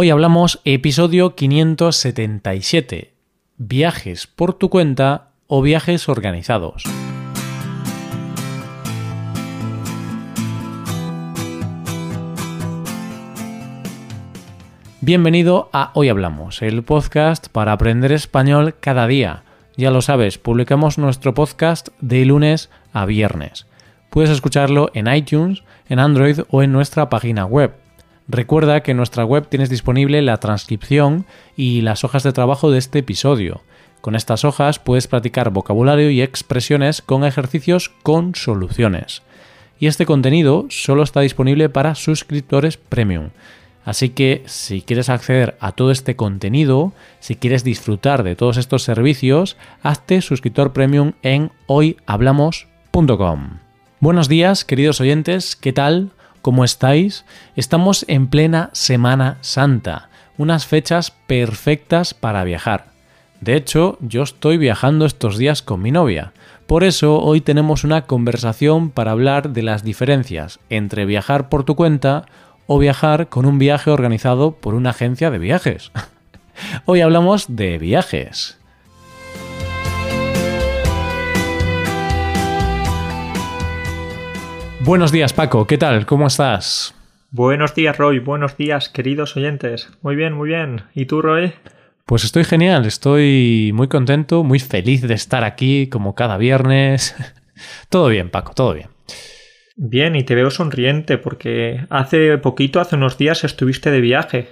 Hoy 0.00 0.10
hablamos 0.10 0.60
episodio 0.64 1.34
577, 1.34 3.14
viajes 3.56 4.28
por 4.28 4.54
tu 4.54 4.70
cuenta 4.70 5.30
o 5.48 5.60
viajes 5.60 6.08
organizados. 6.08 6.84
Bienvenido 15.00 15.68
a 15.72 15.90
Hoy 15.94 16.10
Hablamos, 16.10 16.62
el 16.62 16.84
podcast 16.84 17.48
para 17.48 17.72
aprender 17.72 18.12
español 18.12 18.76
cada 18.78 19.08
día. 19.08 19.42
Ya 19.76 19.90
lo 19.90 20.00
sabes, 20.00 20.38
publicamos 20.38 20.98
nuestro 20.98 21.34
podcast 21.34 21.88
de 22.00 22.24
lunes 22.24 22.70
a 22.92 23.04
viernes. 23.04 23.66
Puedes 24.10 24.30
escucharlo 24.30 24.92
en 24.94 25.12
iTunes, 25.12 25.64
en 25.88 25.98
Android 25.98 26.42
o 26.50 26.62
en 26.62 26.70
nuestra 26.70 27.08
página 27.08 27.46
web. 27.46 27.87
Recuerda 28.28 28.82
que 28.82 28.90
en 28.90 28.98
nuestra 28.98 29.24
web 29.24 29.48
tienes 29.48 29.70
disponible 29.70 30.20
la 30.20 30.36
transcripción 30.36 31.24
y 31.56 31.80
las 31.80 32.04
hojas 32.04 32.22
de 32.22 32.34
trabajo 32.34 32.70
de 32.70 32.78
este 32.78 32.98
episodio. 32.98 33.62
Con 34.02 34.14
estas 34.14 34.44
hojas 34.44 34.78
puedes 34.78 35.08
practicar 35.08 35.50
vocabulario 35.50 36.10
y 36.10 36.20
expresiones 36.20 37.00
con 37.00 37.24
ejercicios 37.24 37.88
con 38.02 38.34
soluciones. 38.34 39.22
Y 39.80 39.86
este 39.86 40.04
contenido 40.04 40.66
solo 40.68 41.04
está 41.04 41.22
disponible 41.22 41.70
para 41.70 41.94
suscriptores 41.94 42.76
premium. 42.76 43.30
Así 43.84 44.10
que 44.10 44.42
si 44.44 44.82
quieres 44.82 45.08
acceder 45.08 45.56
a 45.60 45.72
todo 45.72 45.90
este 45.90 46.14
contenido, 46.14 46.92
si 47.20 47.36
quieres 47.36 47.64
disfrutar 47.64 48.24
de 48.24 48.36
todos 48.36 48.58
estos 48.58 48.82
servicios, 48.82 49.56
hazte 49.82 50.20
suscriptor 50.20 50.74
premium 50.74 51.12
en 51.22 51.50
hoyhablamos.com. 51.66 53.60
Buenos 54.00 54.28
días, 54.28 54.66
queridos 54.66 55.00
oyentes, 55.00 55.56
¿qué 55.56 55.72
tal? 55.72 56.10
¿Cómo 56.42 56.64
estáis? 56.64 57.24
Estamos 57.56 58.04
en 58.08 58.28
plena 58.28 58.70
Semana 58.72 59.38
Santa, 59.40 60.08
unas 60.36 60.66
fechas 60.66 61.10
perfectas 61.26 62.14
para 62.14 62.44
viajar. 62.44 62.86
De 63.40 63.56
hecho, 63.56 63.98
yo 64.00 64.22
estoy 64.22 64.56
viajando 64.56 65.04
estos 65.04 65.36
días 65.38 65.62
con 65.62 65.82
mi 65.82 65.90
novia. 65.90 66.32
Por 66.66 66.84
eso 66.84 67.20
hoy 67.20 67.40
tenemos 67.40 67.84
una 67.84 68.02
conversación 68.02 68.90
para 68.90 69.12
hablar 69.12 69.50
de 69.50 69.62
las 69.62 69.82
diferencias 69.82 70.60
entre 70.70 71.06
viajar 71.06 71.48
por 71.48 71.64
tu 71.64 71.74
cuenta 71.74 72.26
o 72.66 72.78
viajar 72.78 73.28
con 73.28 73.46
un 73.46 73.58
viaje 73.58 73.90
organizado 73.90 74.52
por 74.52 74.74
una 74.74 74.90
agencia 74.90 75.30
de 75.30 75.38
viajes. 75.38 75.90
Hoy 76.84 77.00
hablamos 77.00 77.46
de 77.48 77.78
viajes. 77.78 78.57
Buenos 84.80 85.10
días 85.10 85.32
Paco, 85.32 85.66
¿qué 85.66 85.76
tal? 85.76 86.06
¿Cómo 86.06 86.28
estás? 86.28 86.94
Buenos 87.30 87.74
días 87.74 87.98
Roy, 87.98 88.20
buenos 88.20 88.56
días 88.56 88.88
queridos 88.88 89.36
oyentes. 89.36 89.90
Muy 90.02 90.14
bien, 90.14 90.32
muy 90.32 90.48
bien. 90.48 90.82
¿Y 90.94 91.06
tú 91.06 91.20
Roy? 91.20 91.52
Pues 92.06 92.24
estoy 92.24 92.44
genial, 92.44 92.86
estoy 92.86 93.72
muy 93.74 93.88
contento, 93.88 94.44
muy 94.44 94.60
feliz 94.60 95.02
de 95.02 95.14
estar 95.14 95.42
aquí 95.42 95.88
como 95.88 96.14
cada 96.14 96.38
viernes. 96.38 97.16
todo 97.90 98.08
bien 98.08 98.30
Paco, 98.30 98.54
todo 98.54 98.74
bien. 98.74 98.88
Bien, 99.76 100.14
y 100.14 100.22
te 100.22 100.34
veo 100.34 100.50
sonriente 100.50 101.18
porque 101.18 101.86
hace 101.90 102.38
poquito, 102.38 102.80
hace 102.80 102.96
unos 102.96 103.18
días, 103.18 103.44
estuviste 103.44 103.90
de 103.90 104.00
viaje. 104.00 104.48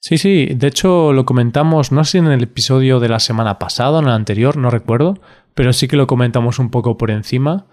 Sí, 0.00 0.16
sí, 0.16 0.48
de 0.54 0.66
hecho 0.66 1.12
lo 1.12 1.26
comentamos, 1.26 1.92
no 1.92 2.04
sé 2.04 2.12
si 2.12 2.18
en 2.18 2.26
el 2.28 2.42
episodio 2.42 2.98
de 2.98 3.10
la 3.10 3.20
semana 3.20 3.58
pasada 3.58 3.98
o 3.98 4.00
en 4.00 4.06
el 4.06 4.12
anterior, 4.12 4.56
no 4.56 4.70
recuerdo, 4.70 5.20
pero 5.54 5.74
sí 5.74 5.86
que 5.86 5.96
lo 5.96 6.06
comentamos 6.06 6.58
un 6.58 6.70
poco 6.70 6.96
por 6.96 7.10
encima. 7.10 7.66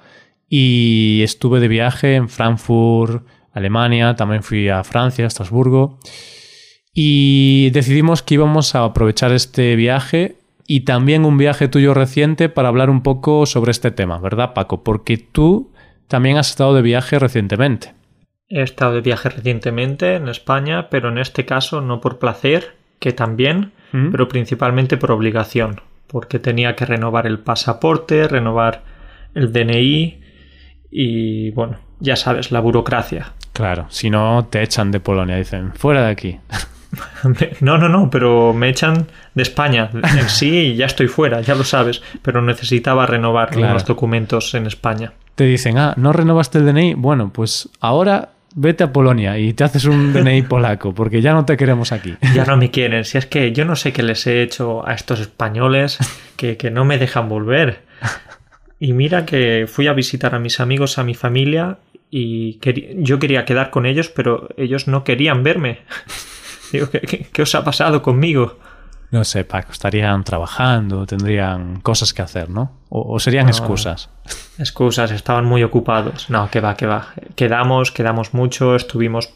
Y 0.50 1.22
estuve 1.24 1.60
de 1.60 1.68
viaje 1.68 2.16
en 2.16 2.30
Frankfurt, 2.30 3.26
Alemania, 3.52 4.16
también 4.16 4.44
fui 4.44 4.70
a 4.70 4.84
Francia, 4.84 5.26
a 5.26 5.28
Estrasburgo. 5.28 6.00
Y 6.94 7.70
decidimos 7.72 8.24
que 8.24 8.36
íbamos 8.36 8.74
a 8.76 8.84
aprovechar 8.84 9.32
este 9.32 9.76
viaje 9.76 10.38
y 10.66 10.82
también 10.82 11.26
un 11.26 11.38
viaje 11.38 11.68
tuyo 11.68 11.94
reciente 11.94 12.50
para 12.50 12.70
hablar 12.70 12.90
un 12.90 13.02
poco 13.02 13.46
sobre 13.46 13.72
este 13.72 13.92
tema, 13.92 14.20
¿verdad, 14.20 14.54
Paco? 14.54 14.84
Porque 14.84 15.18
tú 15.18 15.72
también 16.08 16.38
has 16.38 16.50
estado 16.50 16.74
de 16.74 16.82
viaje 16.82 17.20
recientemente. 17.20 17.94
He 18.50 18.62
estado 18.62 18.94
de 18.94 19.02
viaje 19.02 19.30
recientemente 19.30 20.16
en 20.16 20.28
España, 20.30 20.90
pero 20.90 21.10
en 21.10 21.18
este 21.18 21.46
caso 21.46 21.82
no 21.82 22.00
por 22.00 22.18
placer, 22.20 22.76
que 23.00 23.12
también, 23.12 23.74
¿Mm? 23.92 24.12
pero 24.12 24.28
principalmente 24.28 24.98
por 24.98 25.12
obligación, 25.12 25.82
porque 26.08 26.40
tenía 26.40 26.76
que 26.76 26.86
renovar 26.86 27.28
el 27.28 27.40
pasaporte, 27.40 28.28
renovar 28.28 28.84
el 29.36 29.52
DNI 29.52 30.22
y 30.92 31.52
bueno, 31.52 31.78
ya 32.00 32.16
sabes, 32.16 32.52
la 32.52 32.60
burocracia. 32.60 33.34
Claro, 33.54 33.88
si 33.90 34.10
no 34.10 34.48
te 34.50 34.62
echan 34.62 34.92
de 34.92 35.00
Polonia, 35.00 35.36
dicen, 35.36 35.74
fuera 35.74 36.06
de 36.06 36.12
aquí. 36.12 36.40
No, 37.60 37.78
no, 37.78 37.90
no, 37.90 38.10
pero 38.10 38.54
me 38.54 38.70
echan 38.70 39.08
de 39.36 39.44
España 39.44 39.90
en 39.94 40.30
sí 40.30 40.58
y 40.58 40.76
ya 40.78 40.86
estoy 40.86 41.08
fuera, 41.08 41.42
ya 41.42 41.54
lo 41.54 41.66
sabes, 41.66 42.02
pero 42.22 42.42
necesitaba 42.42 43.06
renovar 43.06 43.58
los 43.58 43.84
documentos 43.84 44.56
en 44.56 44.68
España 44.68 45.12
te 45.38 45.44
dicen, 45.44 45.78
ah, 45.78 45.94
¿no 45.98 46.14
renovaste 46.14 46.58
el 46.58 46.66
DNI? 46.66 46.96
Bueno, 46.96 47.32
pues 47.32 47.70
ahora 47.80 48.30
vete 48.56 48.84
a 48.84 48.92
Polonia 48.92 49.38
y 49.38 49.54
te 49.54 49.64
haces 49.64 49.86
un 49.86 50.12
DNI 50.12 50.42
polaco, 50.42 50.96
porque 50.96 51.22
ya 51.22 51.32
no 51.34 51.46
te 51.46 51.56
queremos 51.56 51.92
aquí. 51.92 52.18
Ya 52.34 52.44
no 52.44 52.58
me 52.58 52.72
quieren. 52.72 53.06
Si 53.06 53.20
es 53.20 53.28
que 53.28 53.52
yo 53.52 53.64
no 53.64 53.76
sé 53.76 53.94
qué 53.94 54.02
les 54.02 54.26
he 54.26 54.42
hecho 54.42 54.86
a 54.88 54.96
estos 54.96 55.20
españoles 55.20 56.00
que, 56.36 56.58
no 56.72 56.86
me 56.86 56.98
dejan 56.98 57.30
volver. 57.30 57.82
Y 58.80 58.94
mira 58.94 59.26
que 59.26 59.66
fui 59.68 59.88
a 59.88 59.94
visitar 59.94 60.36
a 60.36 60.40
mis 60.40 60.60
amigos, 60.60 60.98
a 60.98 61.04
mi 61.04 61.16
familia, 61.16 61.80
y 62.10 62.60
yo 62.98 63.20
quería 63.20 63.46
quedar 63.46 63.70
con 63.70 63.86
ellos, 63.86 64.10
pero 64.10 64.50
ellos 64.58 64.88
no 64.88 65.04
querían 65.04 65.44
verme. 65.44 65.80
Digo, 66.72 66.88
qué 66.90 67.42
os 67.42 67.56
ha 67.56 67.64
pasado 67.64 68.02
conmigo? 68.02 68.58
No 69.10 69.24
sé, 69.24 69.46
Paco, 69.46 69.72
estarían 69.72 70.24
trabajando, 70.24 71.06
tendrían 71.06 71.80
cosas 71.80 72.14
que 72.14 72.22
hacer, 72.22 72.50
¿no? 72.50 72.72
O, 72.90 73.20
serían 73.20 73.48
excusas. 73.48 74.10
Excusas, 74.58 75.12
estaban 75.12 75.46
muy 75.46 75.64
ocupados. 75.64 76.30
No, 76.30 76.50
que 76.52 76.60
va, 76.60 76.76
que 76.76 76.88
va. 76.88 77.14
Quedamos, 77.36 77.92
quedamos 77.92 78.34
mucho, 78.34 78.76
estuvimos 78.76 79.34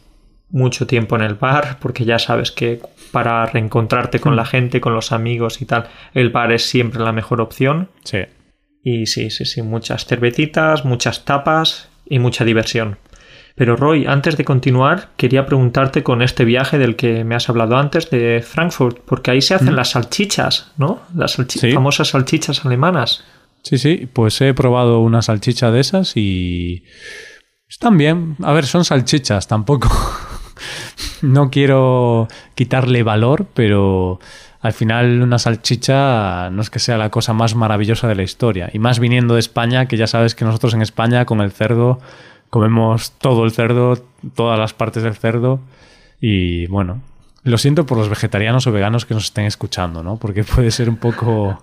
mucho 0.50 0.88
tiempo 0.88 1.16
en 1.16 1.22
el 1.22 1.35
bar, 1.35 1.78
porque 1.80 2.03
ya 2.03 2.19
sabes 2.19 2.51
que 2.51 2.81
para 3.12 3.46
reencontrarte 3.46 4.19
con 4.19 4.35
la 4.35 4.46
gente, 4.46 4.81
con 4.81 4.94
los 4.94 5.13
amigos 5.13 5.62
y 5.62 5.66
tal, 5.66 5.88
el 6.13 6.31
bar 6.31 6.51
es 6.51 6.66
siempre 6.66 7.01
la 7.01 7.13
mejor 7.13 7.40
opción. 7.40 7.88
Sí. 8.03 8.19
Y 8.84 9.06
sí, 9.06 9.30
sí, 9.30 9.46
sí, 9.46 9.62
muchas 9.62 10.06
cervecitas, 10.06 10.86
muchas 10.86 11.25
tapas 11.25 11.90
y 12.06 12.19
mucha 12.19 12.46
diversión. 12.46 12.97
Pero 13.56 13.75
Roy, 13.75 14.06
antes 14.08 14.38
de 14.38 14.46
continuar, 14.46 15.09
quería 15.18 15.46
preguntarte 15.46 16.03
con 16.03 16.22
este 16.22 16.46
viaje 16.46 16.78
del 16.78 16.96
que 16.96 17.24
me 17.24 17.36
has 17.36 17.50
hablado 17.50 17.78
antes 17.78 18.09
de 18.09 18.44
Frankfurt, 18.46 19.00
porque 19.06 19.31
ahí 19.31 19.42
se 19.42 19.53
hacen 19.53 19.74
mm. 19.74 19.75
las 19.75 19.90
salchichas, 19.92 20.72
¿no? 20.78 21.02
Las 21.16 21.38
famosas 21.74 22.09
salchichas 22.09 22.66
alemanas. 22.66 23.24
Sí, 23.64 23.78
sí, 23.78 24.09
pues 24.12 24.42
he 24.42 24.53
probado 24.53 25.02
una 25.02 25.22
salchicha 25.22 25.69
de 25.69 25.81
esas 25.81 26.18
y 26.18 26.86
están 27.68 27.98
bien. 27.98 28.36
A 28.42 28.53
ver, 28.53 28.66
son 28.66 28.84
salchichas, 28.86 29.48
tampoco. 29.48 29.90
no 31.22 31.52
quiero 31.52 32.28
quitarle 32.56 33.03
valor, 33.03 33.46
pero 33.53 34.19
al 34.62 34.74
final 34.74 35.22
una 35.22 35.40
salchicha 35.40 36.50
no 36.52 36.62
es 36.62 36.70
que 36.70 36.80
sea 36.80 36.98
la 36.98 37.10
cosa 37.10 37.34
más 37.34 37.56
maravillosa 37.56 38.08
de 38.08 38.16
la 38.16 38.24
historia. 38.24 38.70
Y 38.72 38.80
más 38.80 39.00
viniendo 39.00 39.34
de 39.34 39.40
España, 39.40 39.88
que 39.88 39.98
ya 39.98 40.08
sabes 40.08 40.36
que 40.36 40.46
nosotros 40.46 40.74
en 40.74 40.82
España 40.82 41.26
con 41.26 41.42
el 41.42 41.52
cerdo 41.52 42.00
comemos 42.50 43.12
todo 43.14 43.44
el 43.44 43.52
cerdo, 43.52 44.06
todas 44.36 44.60
las 44.60 44.74
partes 44.74 45.04
del 45.04 45.16
cerdo 45.16 45.60
y 46.20 46.68
bueno, 46.68 47.02
lo 47.44 47.58
siento 47.58 47.86
por 47.88 47.98
los 47.98 48.10
vegetarianos 48.10 48.68
o 48.68 48.72
veganos 48.72 49.06
que 49.06 49.16
nos 49.16 49.26
estén 49.26 49.46
escuchando, 49.46 50.04
¿no? 50.04 50.18
Porque 50.18 50.44
puede 50.44 50.70
ser 50.70 50.90
un 50.90 50.98
poco 50.98 51.60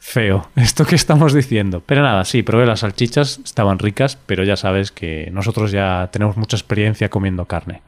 feo 0.00 0.48
esto 0.56 0.84
que 0.84 0.96
estamos 0.96 1.32
diciendo. 1.32 1.82
Pero 1.86 2.02
nada, 2.02 2.24
sí, 2.24 2.42
probé 2.42 2.66
las 2.66 2.80
salchichas, 2.80 3.40
estaban 3.44 3.78
ricas, 3.78 4.18
pero 4.26 4.42
ya 4.42 4.56
sabes 4.56 4.90
que 4.90 5.30
nosotros 5.32 5.70
ya 5.70 6.08
tenemos 6.10 6.36
mucha 6.36 6.56
experiencia 6.56 7.08
comiendo 7.08 7.44
carne. 7.44 7.82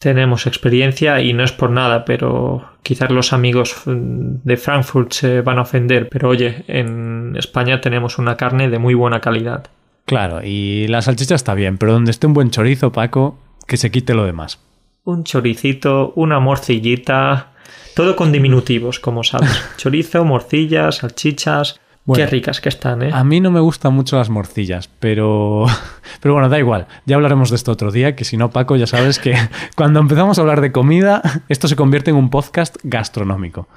Tenemos 0.00 0.46
experiencia 0.46 1.20
y 1.20 1.34
no 1.34 1.44
es 1.44 1.52
por 1.52 1.70
nada, 1.70 2.06
pero 2.06 2.64
quizás 2.82 3.10
los 3.10 3.34
amigos 3.34 3.82
de 3.84 4.56
Frankfurt 4.56 5.12
se 5.12 5.42
van 5.42 5.58
a 5.58 5.62
ofender, 5.62 6.08
pero 6.08 6.30
oye, 6.30 6.64
en 6.68 7.36
España 7.36 7.82
tenemos 7.82 8.16
una 8.16 8.38
carne 8.38 8.70
de 8.70 8.78
muy 8.78 8.94
buena 8.94 9.20
calidad. 9.20 9.66
Claro, 10.06 10.40
y 10.42 10.86
la 10.88 11.02
salchicha 11.02 11.34
está 11.34 11.52
bien, 11.52 11.76
pero 11.76 11.92
donde 11.92 12.12
esté 12.12 12.26
un 12.26 12.32
buen 12.32 12.50
chorizo, 12.50 12.92
Paco, 12.92 13.38
que 13.66 13.76
se 13.76 13.90
quite 13.90 14.14
lo 14.14 14.24
demás. 14.24 14.58
Un 15.04 15.24
choricito, 15.24 16.14
una 16.16 16.40
morcillita, 16.40 17.52
todo 17.94 18.16
con 18.16 18.32
diminutivos, 18.32 19.00
como 19.00 19.22
sabes. 19.22 19.50
Chorizo, 19.76 20.24
morcillas, 20.24 20.96
salchichas. 20.96 21.78
Qué 22.12 22.26
ricas 22.26 22.60
que 22.60 22.68
están, 22.68 23.02
¿eh? 23.02 23.10
A 23.12 23.22
mí 23.24 23.40
no 23.40 23.50
me 23.50 23.60
gustan 23.60 23.94
mucho 23.94 24.16
las 24.16 24.30
morcillas, 24.30 24.88
pero. 24.98 25.66
Pero 26.20 26.34
bueno, 26.34 26.48
da 26.48 26.58
igual. 26.58 26.86
Ya 27.06 27.16
hablaremos 27.16 27.48
de 27.50 27.56
esto 27.56 27.72
otro 27.72 27.90
día, 27.92 28.14
que 28.14 28.24
si 28.24 28.36
no, 28.36 28.50
Paco, 28.50 28.76
ya 28.76 28.86
sabes 28.86 29.18
que 29.18 29.34
cuando 29.76 30.00
empezamos 30.00 30.36
a 30.38 30.42
hablar 30.42 30.60
de 30.60 30.72
comida, 30.72 31.22
esto 31.48 31.68
se 31.68 31.76
convierte 31.76 32.10
en 32.10 32.16
un 32.16 32.28
podcast 32.30 32.76
gastronómico. 32.82 33.68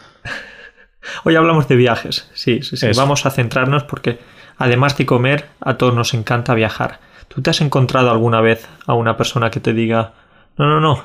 Hoy 1.24 1.36
hablamos 1.36 1.68
de 1.68 1.76
viajes, 1.76 2.30
sí, 2.34 2.62
sí, 2.64 2.76
sí. 2.76 2.88
Vamos 2.98 3.26
a 3.26 3.30
centrarnos 3.30 3.84
porque 3.84 4.20
Además 4.58 4.98
de 4.98 5.06
comer, 5.06 5.50
a 5.62 5.78
todos 5.78 5.96
nos 5.96 6.14
encanta 6.14 6.54
viajar. 6.54 7.00
¿Tú 7.28 7.42
te 7.42 7.50
has 7.50 7.62
encontrado 7.62 8.12
alguna 8.12 8.42
vez 8.42 8.68
a 8.86 8.94
una 8.94 9.18
persona 9.18 9.50
que 9.50 9.60
te 9.60 9.74
diga, 9.74 10.14
no, 10.58 10.68
no, 10.68 10.80
no, 10.80 11.04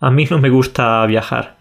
A 0.00 0.10
mí 0.10 0.26
no 0.30 0.38
me 0.38 0.48
gusta 0.48 1.04
viajar. 1.06 1.58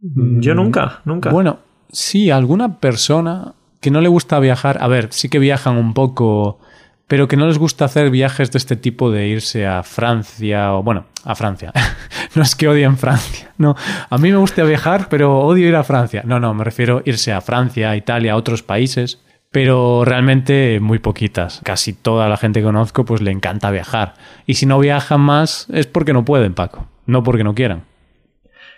Yo 0.00 0.54
Mm, 0.54 0.56
nunca, 0.56 1.00
nunca. 1.04 1.30
Bueno, 1.30 1.60
sí, 1.90 2.30
alguna 2.30 2.78
persona 2.78 3.54
que 3.86 3.92
no 3.92 4.00
le 4.00 4.08
gusta 4.08 4.40
viajar, 4.40 4.78
a 4.80 4.88
ver, 4.88 5.10
sí 5.12 5.28
que 5.28 5.38
viajan 5.38 5.76
un 5.76 5.94
poco, 5.94 6.58
pero 7.06 7.28
que 7.28 7.36
no 7.36 7.46
les 7.46 7.56
gusta 7.56 7.84
hacer 7.84 8.10
viajes 8.10 8.50
de 8.50 8.58
este 8.58 8.74
tipo 8.74 9.12
de 9.12 9.28
irse 9.28 9.64
a 9.64 9.84
Francia 9.84 10.74
o, 10.74 10.82
bueno, 10.82 11.04
a 11.22 11.36
Francia. 11.36 11.72
no 12.34 12.42
es 12.42 12.56
que 12.56 12.66
odien 12.66 12.96
Francia, 12.98 13.52
no. 13.58 13.76
A 14.10 14.18
mí 14.18 14.32
me 14.32 14.38
gusta 14.38 14.64
viajar, 14.64 15.08
pero 15.08 15.38
odio 15.38 15.68
ir 15.68 15.76
a 15.76 15.84
Francia. 15.84 16.22
No, 16.24 16.40
no, 16.40 16.52
me 16.52 16.64
refiero 16.64 16.98
a 16.98 17.02
irse 17.04 17.32
a 17.32 17.40
Francia, 17.40 17.90
a 17.90 17.96
Italia, 17.96 18.32
a 18.32 18.36
otros 18.36 18.64
países, 18.64 19.22
pero 19.52 20.04
realmente 20.04 20.80
muy 20.80 20.98
poquitas. 20.98 21.60
Casi 21.62 21.92
toda 21.92 22.28
la 22.28 22.38
gente 22.38 22.58
que 22.58 22.64
conozco 22.64 23.04
pues 23.04 23.20
le 23.20 23.30
encanta 23.30 23.70
viajar. 23.70 24.14
Y 24.46 24.54
si 24.54 24.66
no 24.66 24.80
viajan 24.80 25.20
más 25.20 25.68
es 25.72 25.86
porque 25.86 26.12
no 26.12 26.24
pueden, 26.24 26.54
Paco, 26.54 26.88
no 27.06 27.22
porque 27.22 27.44
no 27.44 27.54
quieran. 27.54 27.84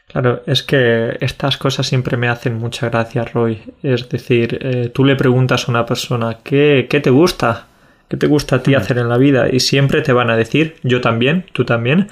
Claro, 0.08 0.42
es 0.46 0.62
que 0.62 1.18
estas 1.20 1.58
cosas 1.58 1.86
siempre 1.86 2.16
me 2.16 2.28
hacen 2.28 2.54
mucha 2.54 2.88
gracia, 2.88 3.24
Roy. 3.24 3.60
Es 3.82 4.08
decir, 4.08 4.58
eh, 4.60 4.90
tú 4.92 5.04
le 5.04 5.16
preguntas 5.16 5.68
a 5.68 5.70
una 5.70 5.84
persona, 5.84 6.38
¿qué, 6.42 6.86
¿qué 6.88 7.00
te 7.00 7.10
gusta? 7.10 7.66
¿Qué 8.08 8.16
te 8.16 8.26
gusta 8.26 8.56
a 8.56 8.62
ti 8.62 8.74
hacer 8.74 8.96
en 8.96 9.10
la 9.10 9.18
vida? 9.18 9.48
Y 9.52 9.60
siempre 9.60 10.00
te 10.00 10.14
van 10.14 10.30
a 10.30 10.36
decir, 10.36 10.76
yo 10.82 11.02
también, 11.02 11.44
tú 11.52 11.66
también, 11.66 12.08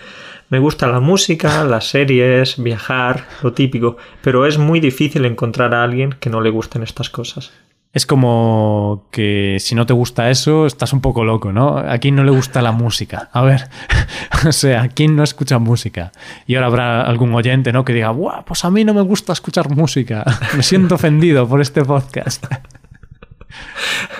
me 0.50 0.58
gusta 0.58 0.87
la 0.88 1.00
música, 1.00 1.64
las 1.64 1.88
series, 1.88 2.62
viajar, 2.62 3.25
lo 3.43 3.54
típico. 3.54 3.96
Pero 4.20 4.44
es 4.44 4.58
muy 4.58 4.78
difícil 4.78 5.25
encontrar 5.25 5.75
a 5.75 5.82
alguien 5.82 6.14
que 6.20 6.28
no 6.28 6.42
le 6.42 6.50
gusten 6.50 6.82
estas 6.82 7.08
cosas. 7.08 7.52
Es 7.93 8.05
como 8.05 9.06
que 9.11 9.56
si 9.59 9.75
no 9.75 9.87
te 9.87 9.94
gusta 9.94 10.31
eso, 10.31 10.67
estás 10.67 10.93
un 10.93 11.00
poco 11.00 11.25
loco, 11.25 11.53
¿no? 11.53 11.79
A 11.79 11.97
quién 11.97 12.15
no 12.15 12.25
le 12.25 12.31
gusta 12.31 12.61
la 12.61 12.73
música. 12.73 13.31
A 13.33 13.41
ver, 13.41 13.69
o 14.47 14.53
sea, 14.53 14.83
¿a 14.83 14.88
quién 14.88 15.17
no 15.17 15.23
escucha 15.23 15.59
música? 15.59 16.12
Y 16.47 16.56
ahora 16.56 16.67
habrá 16.67 17.03
algún 17.03 17.35
oyente, 17.35 17.73
¿no? 17.73 17.87
Que 17.87 17.94
diga, 17.94 18.11
¡buah! 18.11 18.44
Pues 18.44 18.67
a 18.67 18.71
mí 18.71 18.85
no 18.85 18.93
me 18.93 19.00
gusta 19.00 19.33
escuchar 19.33 19.71
música. 19.71 20.25
Me 20.56 20.62
siento 20.62 20.97
ofendido 20.97 21.49
por 21.49 21.62
este 21.62 21.85
podcast. 21.85 22.44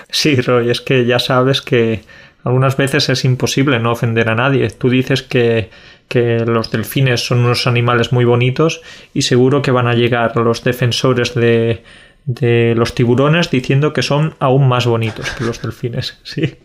Sí, 0.09 0.35
Roy, 0.41 0.69
es 0.71 0.81
que 0.81 1.05
ya 1.05 1.19
sabes 1.19 1.61
que 1.61 2.03
algunas 2.43 2.77
veces 2.77 3.09
es 3.09 3.25
imposible 3.25 3.79
no 3.79 3.91
ofender 3.91 4.29
a 4.29 4.35
nadie. 4.35 4.69
Tú 4.71 4.89
dices 4.89 5.21
que, 5.21 5.69
que 6.07 6.39
los 6.39 6.71
delfines 6.71 7.25
son 7.25 7.39
unos 7.39 7.67
animales 7.67 8.11
muy 8.11 8.25
bonitos 8.25 8.81
y 9.13 9.23
seguro 9.23 9.61
que 9.61 9.71
van 9.71 9.87
a 9.87 9.93
llegar 9.93 10.35
los 10.37 10.63
defensores 10.63 11.35
de, 11.35 11.83
de 12.27 12.73
los 12.75 12.93
tiburones 12.93 13.49
diciendo 13.49 13.93
que 13.93 14.01
son 14.01 14.35
aún 14.39 14.67
más 14.67 14.85
bonitos 14.85 15.31
que 15.31 15.43
los 15.45 15.61
delfines. 15.61 16.19
Sí. 16.23 16.55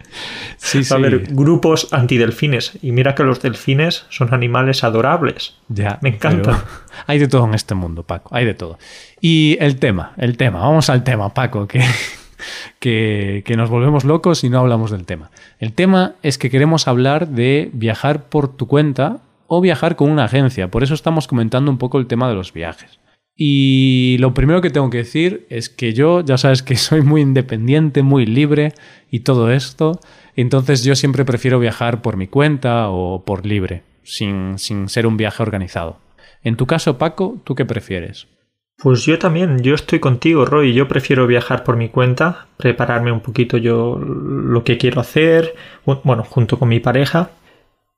Sí, 0.58 0.80
Va 0.90 0.96
a 0.96 0.98
haber 0.98 1.20
grupos 1.30 1.88
antidelfines. 1.92 2.72
Y 2.82 2.92
mira 2.92 3.14
que 3.14 3.22
los 3.22 3.40
delfines 3.40 4.04
son 4.10 4.34
animales 4.34 4.84
adorables. 4.84 5.54
Ya, 5.68 5.98
Me 6.02 6.10
encantan. 6.10 6.56
pero 6.56 6.68
Hay 7.06 7.18
de 7.18 7.28
todo 7.28 7.46
en 7.46 7.54
este 7.54 7.74
mundo, 7.74 8.02
Paco, 8.02 8.34
hay 8.34 8.44
de 8.44 8.52
todo. 8.54 8.78
Y 9.20 9.56
el 9.60 9.76
tema, 9.76 10.12
el 10.18 10.36
tema, 10.36 10.58
vamos 10.60 10.90
al 10.90 11.04
tema, 11.04 11.32
Paco, 11.32 11.66
que, 11.66 11.82
que, 12.80 13.42
que 13.46 13.56
nos 13.56 13.70
volvemos 13.70 14.04
locos 14.04 14.44
y 14.44 14.50
no 14.50 14.58
hablamos 14.58 14.90
del 14.90 15.06
tema. 15.06 15.30
El 15.58 15.72
tema 15.72 16.14
es 16.22 16.36
que 16.38 16.50
queremos 16.50 16.88
hablar 16.88 17.28
de 17.28 17.70
viajar 17.72 18.24
por 18.24 18.54
tu 18.54 18.66
cuenta 18.66 19.18
o 19.46 19.60
viajar 19.60 19.96
con 19.96 20.10
una 20.10 20.24
agencia. 20.24 20.68
Por 20.70 20.82
eso 20.82 20.94
estamos 20.94 21.28
comentando 21.28 21.70
un 21.70 21.78
poco 21.78 21.98
el 21.98 22.06
tema 22.06 22.28
de 22.28 22.34
los 22.34 22.52
viajes. 22.52 22.98
Y 23.36 24.16
lo 24.20 24.34
primero 24.34 24.60
que 24.60 24.70
tengo 24.70 24.90
que 24.90 24.98
decir 24.98 25.46
es 25.48 25.68
que 25.68 25.94
yo, 25.94 26.20
ya 26.20 26.38
sabes 26.38 26.62
que 26.62 26.76
soy 26.76 27.02
muy 27.02 27.20
independiente, 27.20 28.02
muy 28.02 28.26
libre 28.26 28.72
y 29.10 29.20
todo 29.20 29.50
esto. 29.50 30.00
Entonces 30.36 30.84
yo 30.84 30.94
siempre 30.94 31.24
prefiero 31.24 31.58
viajar 31.58 32.02
por 32.02 32.16
mi 32.16 32.26
cuenta 32.26 32.88
o 32.88 33.24
por 33.24 33.46
libre, 33.46 33.82
sin, 34.02 34.58
sin 34.58 34.88
ser 34.88 35.06
un 35.06 35.16
viaje 35.16 35.42
organizado. 35.42 35.98
En 36.42 36.56
tu 36.56 36.66
caso, 36.66 36.98
Paco, 36.98 37.40
¿tú 37.44 37.54
qué 37.54 37.64
prefieres? 37.64 38.26
Pues 38.82 39.04
yo 39.04 39.16
también, 39.18 39.62
yo 39.62 39.74
estoy 39.74 40.00
contigo, 40.00 40.44
Roy. 40.44 40.72
Yo 40.72 40.88
prefiero 40.88 41.26
viajar 41.26 41.62
por 41.62 41.76
mi 41.76 41.88
cuenta, 41.88 42.48
prepararme 42.56 43.12
un 43.12 43.20
poquito 43.20 43.56
yo 43.56 43.96
lo 43.96 44.64
que 44.64 44.76
quiero 44.76 45.00
hacer, 45.00 45.54
bueno, 45.84 46.24
junto 46.24 46.58
con 46.58 46.68
mi 46.68 46.80
pareja. 46.80 47.30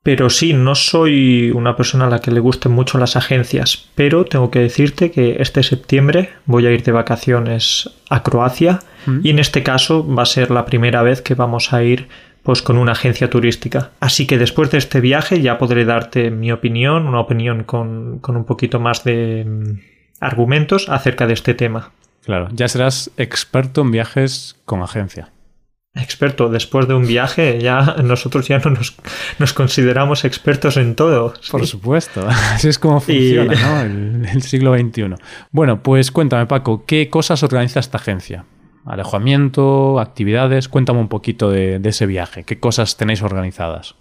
Pero 0.05 0.29
sí, 0.29 0.53
no 0.53 0.75
soy 0.75 1.49
una 1.49 1.75
persona 1.75 2.05
a 2.05 2.09
la 2.11 2.21
que 2.21 2.29
le 2.29 2.39
gusten 2.39 2.71
mucho 2.71 2.99
las 2.99 3.15
agencias, 3.15 3.89
pero 3.95 4.23
tengo 4.23 4.51
que 4.51 4.59
decirte 4.59 5.09
que 5.09 5.37
este 5.39 5.63
septiembre 5.63 6.29
voy 6.45 6.67
a 6.67 6.71
ir 6.71 6.83
de 6.83 6.91
vacaciones 6.91 7.89
a 8.11 8.21
Croacia 8.21 8.81
y 9.23 9.31
en 9.31 9.39
este 9.39 9.63
caso 9.63 10.05
va 10.07 10.21
a 10.21 10.27
ser 10.27 10.51
la 10.51 10.65
primera 10.65 11.01
vez 11.01 11.23
que 11.23 11.33
vamos 11.33 11.73
a 11.73 11.81
ir 11.81 12.07
pues 12.43 12.61
con 12.61 12.77
una 12.77 12.91
agencia 12.91 13.31
turística. 13.31 13.93
Así 13.99 14.27
que 14.27 14.37
después 14.37 14.69
de 14.69 14.77
este 14.77 15.01
viaje 15.01 15.41
ya 15.41 15.57
podré 15.57 15.85
darte 15.85 16.29
mi 16.29 16.51
opinión, 16.51 17.07
una 17.07 17.19
opinión 17.19 17.63
con, 17.63 18.19
con 18.19 18.37
un 18.37 18.45
poquito 18.45 18.79
más 18.79 19.03
de 19.03 19.43
mm, 19.43 19.79
argumentos 20.19 20.87
acerca 20.87 21.25
de 21.25 21.33
este 21.33 21.55
tema. 21.55 21.93
Claro, 22.23 22.49
ya 22.51 22.67
serás 22.67 23.09
experto 23.17 23.81
en 23.81 23.89
viajes 23.89 24.55
con 24.65 24.83
agencia. 24.83 25.31
Experto, 25.95 26.49
después 26.49 26.87
de 26.89 26.93
un 26.93 27.07
viaje 27.07 27.59
ya 27.61 27.95
nosotros 28.03 28.47
ya 28.49 28.59
no 28.59 28.71
nos, 28.71 28.95
nos 29.39 29.53
consideramos 29.53 30.25
expertos 30.25 30.75
en 30.77 30.93
todo. 30.95 31.33
Por 31.49 31.65
supuesto, 31.65 32.27
así 32.53 32.67
es 32.67 32.77
como 32.79 32.99
funciona 32.99 33.53
Y- 33.53 33.57
¿no? 33.57 33.81
el, 33.81 34.25
el 34.33 34.41
siglo 34.41 34.77
XXI. 34.77 35.15
Bueno, 35.51 35.81
pues 35.81 36.11
cuéntame, 36.11 36.45
Paco, 36.47 36.83
¿qué 36.85 37.09
cosas 37.09 37.43
organiza 37.43 37.79
esta 37.79 37.97
agencia? 37.97 38.43
Alojamiento, 38.85 39.99
actividades, 39.99 40.67
cuéntame 40.69 40.99
un 40.99 41.07
poquito 41.07 41.49
de, 41.49 41.79
de 41.79 41.89
ese 41.89 42.05
viaje. 42.05 42.43
¿Qué 42.43 42.59
cosas 42.59 42.97
tenéis 42.97 43.21
organizadas? 43.21 43.95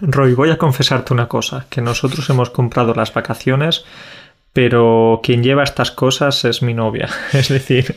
Roy, 0.00 0.34
voy 0.34 0.50
a 0.50 0.58
confesarte 0.58 1.12
una 1.12 1.28
cosa, 1.28 1.66
que 1.70 1.80
nosotros 1.80 2.28
hemos 2.30 2.50
comprado 2.50 2.94
las 2.94 3.12
vacaciones, 3.12 3.84
pero 4.52 5.20
quien 5.22 5.42
lleva 5.42 5.62
estas 5.62 5.90
cosas 5.90 6.44
es 6.44 6.62
mi 6.62 6.74
novia. 6.74 7.08
Es 7.32 7.48
decir, 7.48 7.94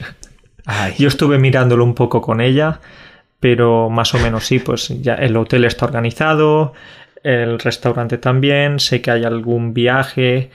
Yo 0.98 1.08
estuve 1.08 1.38
mirándolo 1.40 1.84
un 1.84 1.94
poco 1.94 2.22
con 2.22 2.42
ella, 2.42 2.80
pero 3.40 3.90
más 3.90 4.14
o 4.14 4.20
menos 4.20 4.46
sí, 4.46 4.60
pues 4.60 4.88
ya 5.02 5.16
el 5.16 5.36
hotel 5.36 5.66
está 5.66 5.86
organizado, 5.86 6.74
el 7.24 7.60
restaurante 7.60 8.18
también, 8.18 8.80
sé 8.80 9.02
que 9.02 9.12
hay 9.12 9.24
algún 9.24 9.74
viaje 9.74 10.52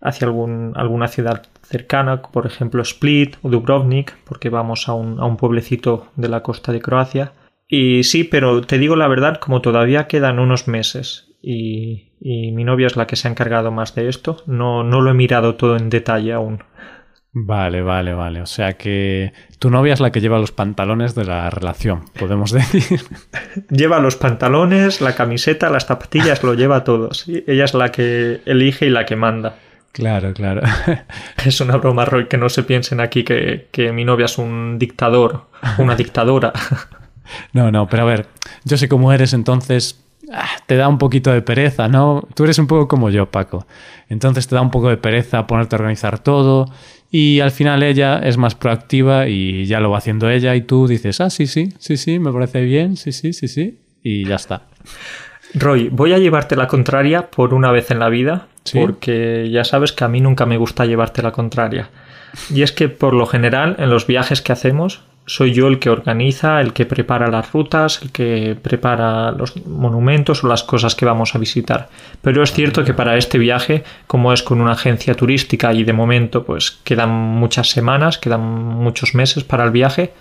hacia 0.00 0.26
algún, 0.26 0.72
alguna 0.76 1.08
ciudad 1.08 1.42
cercana, 1.62 2.22
por 2.22 2.46
ejemplo 2.46 2.82
Split 2.82 3.36
o 3.42 3.48
Dubrovnik, 3.48 4.16
porque 4.24 4.48
vamos 4.48 4.88
a 4.88 4.94
un, 4.94 5.18
a 5.20 5.24
un 5.24 5.36
pueblecito 5.36 6.08
de 6.16 6.28
la 6.28 6.42
costa 6.42 6.72
de 6.72 6.80
Croacia. 6.80 7.32
Y 7.66 8.04
sí, 8.04 8.24
pero 8.24 8.62
te 8.62 8.78
digo 8.78 8.96
la 8.96 9.08
verdad, 9.08 9.38
como 9.38 9.60
todavía 9.60 10.06
quedan 10.06 10.38
unos 10.38 10.68
meses 10.68 11.34
y, 11.42 12.12
y 12.20 12.52
mi 12.52 12.64
novia 12.64 12.86
es 12.86 12.96
la 12.96 13.06
que 13.06 13.16
se 13.16 13.28
ha 13.28 13.30
encargado 13.30 13.70
más 13.70 13.94
de 13.94 14.08
esto, 14.08 14.42
no, 14.46 14.82
no 14.82 15.00
lo 15.00 15.10
he 15.10 15.14
mirado 15.14 15.56
todo 15.56 15.76
en 15.76 15.90
detalle 15.90 16.32
aún. 16.32 16.62
Vale, 17.44 17.82
vale, 17.82 18.14
vale. 18.14 18.42
O 18.42 18.46
sea 18.46 18.74
que 18.74 19.32
tu 19.58 19.70
novia 19.70 19.94
es 19.94 20.00
la 20.00 20.10
que 20.10 20.20
lleva 20.20 20.38
los 20.38 20.52
pantalones 20.52 21.14
de 21.14 21.24
la 21.24 21.50
relación, 21.50 22.04
podemos 22.18 22.52
decir. 22.52 23.00
Lleva 23.70 24.00
los 24.00 24.16
pantalones, 24.16 25.00
la 25.00 25.14
camiseta, 25.14 25.70
las 25.70 25.86
zapatillas, 25.86 26.42
lo 26.42 26.54
lleva 26.54 26.84
todo. 26.84 27.14
¿sí? 27.14 27.44
Ella 27.46 27.64
es 27.64 27.74
la 27.74 27.92
que 27.92 28.40
elige 28.44 28.86
y 28.86 28.90
la 28.90 29.06
que 29.06 29.16
manda. 29.16 29.56
Claro, 29.92 30.32
claro. 30.32 30.62
Es 31.44 31.60
una 31.60 31.76
broma, 31.76 32.04
Roy, 32.04 32.26
que 32.26 32.36
no 32.36 32.48
se 32.48 32.62
piensen 32.62 33.00
aquí 33.00 33.24
que, 33.24 33.68
que 33.70 33.92
mi 33.92 34.04
novia 34.04 34.26
es 34.26 34.38
un 34.38 34.78
dictador, 34.78 35.46
una 35.78 35.94
dictadora. 35.94 36.52
No, 37.52 37.70
no, 37.70 37.86
pero 37.90 38.04
a 38.04 38.06
ver, 38.06 38.26
yo 38.64 38.78
sé 38.78 38.88
cómo 38.88 39.12
eres, 39.12 39.34
entonces 39.34 40.02
ah, 40.32 40.48
te 40.64 40.76
da 40.76 40.88
un 40.88 40.96
poquito 40.96 41.30
de 41.30 41.42
pereza, 41.42 41.86
¿no? 41.86 42.26
Tú 42.34 42.44
eres 42.44 42.58
un 42.58 42.66
poco 42.66 42.88
como 42.88 43.10
yo, 43.10 43.30
Paco. 43.30 43.66
Entonces 44.08 44.48
te 44.48 44.54
da 44.54 44.62
un 44.62 44.70
poco 44.70 44.88
de 44.88 44.96
pereza 44.96 45.46
ponerte 45.46 45.76
a 45.76 45.78
organizar 45.78 46.20
todo 46.20 46.72
y 47.10 47.40
al 47.40 47.50
final 47.50 47.82
ella 47.82 48.18
es 48.18 48.36
más 48.36 48.54
proactiva 48.54 49.28
y 49.28 49.64
ya 49.66 49.80
lo 49.80 49.90
va 49.90 49.98
haciendo 49.98 50.28
ella 50.28 50.54
y 50.54 50.62
tú 50.62 50.86
dices, 50.86 51.20
ah, 51.20 51.30
sí, 51.30 51.46
sí, 51.46 51.72
sí, 51.78 51.96
sí, 51.96 52.18
me 52.18 52.32
parece 52.32 52.60
bien, 52.62 52.96
sí, 52.96 53.12
sí, 53.12 53.32
sí, 53.32 53.48
sí, 53.48 53.78
y 54.02 54.24
ya 54.26 54.36
está. 54.36 54.62
Roy, 55.54 55.88
voy 55.88 56.12
a 56.12 56.18
llevarte 56.18 56.56
la 56.56 56.66
contraria 56.66 57.30
por 57.30 57.54
una 57.54 57.72
vez 57.72 57.90
en 57.90 57.98
la 57.98 58.08
vida, 58.10 58.48
¿Sí? 58.64 58.78
porque 58.78 59.48
ya 59.50 59.64
sabes 59.64 59.92
que 59.92 60.04
a 60.04 60.08
mí 60.08 60.20
nunca 60.20 60.44
me 60.44 60.58
gusta 60.58 60.84
llevarte 60.84 61.22
la 61.22 61.32
contraria. 61.32 61.88
Y 62.54 62.62
es 62.62 62.72
que 62.72 62.90
por 62.90 63.14
lo 63.14 63.26
general 63.26 63.76
en 63.78 63.88
los 63.88 64.06
viajes 64.06 64.42
que 64.42 64.52
hacemos 64.52 65.02
soy 65.28 65.52
yo 65.52 65.68
el 65.68 65.78
que 65.78 65.90
organiza, 65.90 66.60
el 66.60 66.72
que 66.72 66.86
prepara 66.86 67.28
las 67.28 67.52
rutas, 67.52 68.00
el 68.02 68.10
que 68.10 68.56
prepara 68.60 69.30
los 69.30 69.64
monumentos 69.66 70.42
o 70.42 70.48
las 70.48 70.64
cosas 70.64 70.94
que 70.94 71.04
vamos 71.04 71.34
a 71.34 71.38
visitar. 71.38 71.88
Pero 72.22 72.42
es 72.42 72.52
cierto 72.52 72.82
que 72.82 72.94
para 72.94 73.16
este 73.16 73.38
viaje, 73.38 73.84
como 74.06 74.32
es 74.32 74.42
con 74.42 74.60
una 74.60 74.72
agencia 74.72 75.14
turística 75.14 75.72
y 75.72 75.84
de 75.84 75.92
momento 75.92 76.44
pues 76.44 76.70
quedan 76.82 77.10
muchas 77.10 77.68
semanas, 77.68 78.18
quedan 78.18 78.40
muchos 78.40 79.14
meses 79.14 79.44
para 79.44 79.64
el 79.64 79.70
viaje, 79.70 80.12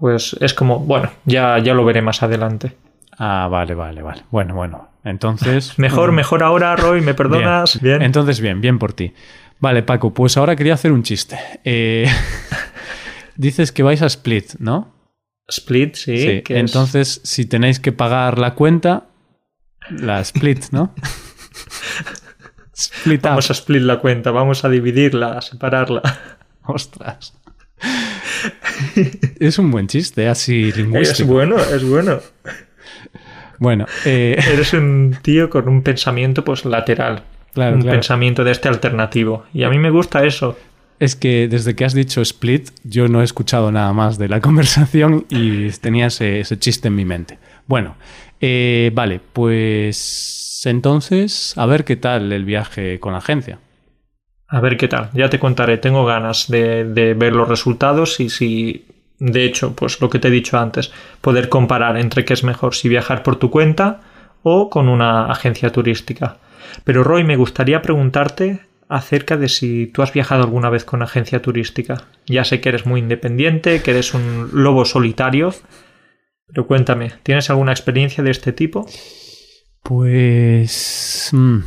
pues 0.00 0.36
es 0.40 0.54
como, 0.54 0.80
bueno, 0.80 1.10
ya, 1.26 1.58
ya 1.58 1.74
lo 1.74 1.84
veré 1.84 2.00
más 2.00 2.22
adelante. 2.22 2.72
Ah, 3.18 3.48
vale, 3.50 3.74
vale, 3.74 4.02
vale. 4.02 4.22
Bueno, 4.30 4.54
bueno. 4.54 4.88
Entonces... 5.04 5.78
Mejor, 5.78 6.12
mm, 6.12 6.14
mejor 6.14 6.42
ahora, 6.42 6.76
Roy, 6.76 7.00
¿me 7.00 7.14
perdonas? 7.14 7.80
Bien. 7.80 7.98
Bien. 7.98 8.06
Entonces, 8.06 8.40
bien, 8.40 8.60
bien 8.60 8.78
por 8.78 8.92
ti. 8.92 9.14
Vale, 9.58 9.82
Paco, 9.82 10.12
pues 10.12 10.36
ahora 10.36 10.54
quería 10.54 10.74
hacer 10.74 10.92
un 10.92 11.02
chiste. 11.02 11.38
Eh, 11.64 12.06
dices 13.36 13.72
que 13.72 13.82
vais 13.82 14.02
a 14.02 14.06
Split, 14.06 14.54
¿no? 14.58 14.94
Split, 15.48 15.94
sí. 15.94 16.16
Sí, 16.18 16.42
que 16.42 16.54
es- 16.54 16.60
entonces 16.60 17.20
si 17.24 17.44
tenéis 17.46 17.78
que 17.80 17.92
pagar 17.92 18.38
la 18.38 18.54
cuenta, 18.54 19.06
la 19.90 20.20
split, 20.20 20.66
¿no? 20.72 20.92
Split 22.74 23.20
up. 23.24 23.28
Vamos 23.30 23.50
a 23.50 23.52
split 23.52 23.82
la 23.82 24.00
cuenta, 24.00 24.30
vamos 24.32 24.64
a 24.64 24.68
dividirla, 24.68 25.38
a 25.38 25.42
separarla. 25.42 26.02
Ostras. 26.64 27.32
es 29.38 29.58
un 29.58 29.70
buen 29.70 29.86
chiste, 29.86 30.28
así 30.28 30.68
Es 30.70 30.76
lingüístico. 30.76 31.32
bueno, 31.32 31.56
es 31.58 31.84
bueno. 31.88 32.18
Bueno, 33.58 33.86
eh, 34.04 34.36
Eres 34.52 34.72
un 34.72 35.16
tío 35.22 35.48
con 35.48 35.68
un 35.68 35.82
pensamiento 35.82 36.44
pues 36.44 36.64
lateral. 36.64 37.22
Claro, 37.54 37.76
un 37.76 37.82
claro. 37.82 37.96
pensamiento 37.96 38.44
de 38.44 38.50
este 38.50 38.68
alternativo. 38.68 39.46
Y 39.54 39.62
a 39.62 39.70
mí 39.70 39.78
me 39.78 39.90
gusta 39.90 40.24
eso. 40.24 40.58
Es 40.98 41.16
que 41.16 41.48
desde 41.48 41.74
que 41.74 41.84
has 41.84 41.94
dicho 41.94 42.20
split, 42.22 42.70
yo 42.84 43.08
no 43.08 43.20
he 43.20 43.24
escuchado 43.24 43.70
nada 43.72 43.92
más 43.92 44.18
de 44.18 44.28
la 44.28 44.40
conversación 44.46 45.26
y 45.28 45.70
tenía 45.70 46.06
ese, 46.06 46.44
chiste 46.58 46.88
en 46.88 46.94
mi 46.94 47.04
mente. 47.04 47.38
Bueno, 47.66 47.96
eh, 48.40 48.90
vale, 48.94 49.20
pues 49.32 50.62
entonces, 50.64 51.56
a 51.56 51.66
ver 51.66 51.84
qué 51.84 51.96
tal 51.96 52.32
el 52.32 52.44
viaje 52.44 53.00
con 53.00 53.12
la 53.12 53.18
agencia. 53.18 53.58
A 54.48 54.60
ver 54.60 54.76
qué 54.76 54.88
tal. 54.88 55.10
Ya 55.12 55.28
te 55.28 55.40
contaré. 55.40 55.78
Tengo 55.78 56.04
ganas 56.04 56.48
de, 56.48 56.84
de 56.84 57.14
ver 57.14 57.34
los 57.34 57.48
resultados 57.48 58.20
y 58.20 58.30
si, 58.30 58.86
de 59.18 59.44
hecho, 59.44 59.74
pues 59.74 60.00
lo 60.00 60.08
que 60.08 60.20
te 60.20 60.28
he 60.28 60.30
dicho 60.30 60.56
antes, 60.58 60.92
poder 61.20 61.48
comparar 61.48 61.96
entre 61.96 62.24
qué 62.24 62.34
es 62.34 62.44
mejor, 62.44 62.74
si 62.74 62.88
viajar 62.88 63.22
por 63.24 63.36
tu 63.36 63.50
cuenta 63.50 64.02
o 64.42 64.70
con 64.70 64.88
una 64.88 65.26
agencia 65.26 65.70
turística. 65.72 66.36
Pero 66.84 67.02
Roy, 67.02 67.24
me 67.24 67.36
gustaría 67.36 67.82
preguntarte 67.82 68.60
acerca 68.88 69.36
de 69.36 69.48
si 69.48 69.86
tú 69.86 70.02
has 70.02 70.12
viajado 70.12 70.42
alguna 70.42 70.70
vez 70.70 70.84
con 70.84 71.02
agencia 71.02 71.42
turística. 71.42 72.04
Ya 72.26 72.44
sé 72.44 72.60
que 72.60 72.68
eres 72.68 72.86
muy 72.86 73.00
independiente, 73.00 73.82
que 73.82 73.90
eres 73.90 74.14
un 74.14 74.50
lobo 74.52 74.84
solitario, 74.84 75.52
pero 76.46 76.66
cuéntame, 76.66 77.12
¿tienes 77.22 77.50
alguna 77.50 77.72
experiencia 77.72 78.22
de 78.22 78.30
este 78.30 78.52
tipo? 78.52 78.86
Pues... 79.82 81.30
mm, 81.32 81.58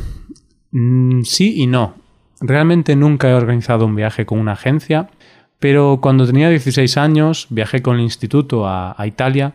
mm, 0.72 1.22
sí 1.24 1.62
y 1.62 1.66
no. 1.66 1.96
Realmente 2.40 2.96
nunca 2.96 3.28
he 3.28 3.34
organizado 3.34 3.84
un 3.84 3.94
viaje 3.94 4.24
con 4.24 4.38
una 4.38 4.52
agencia, 4.52 5.10
pero 5.58 5.98
cuando 6.00 6.26
tenía 6.26 6.48
16 6.48 6.96
años 6.96 7.46
viajé 7.50 7.82
con 7.82 7.96
el 7.96 8.02
instituto 8.02 8.66
a, 8.66 8.96
Italia 9.06 9.52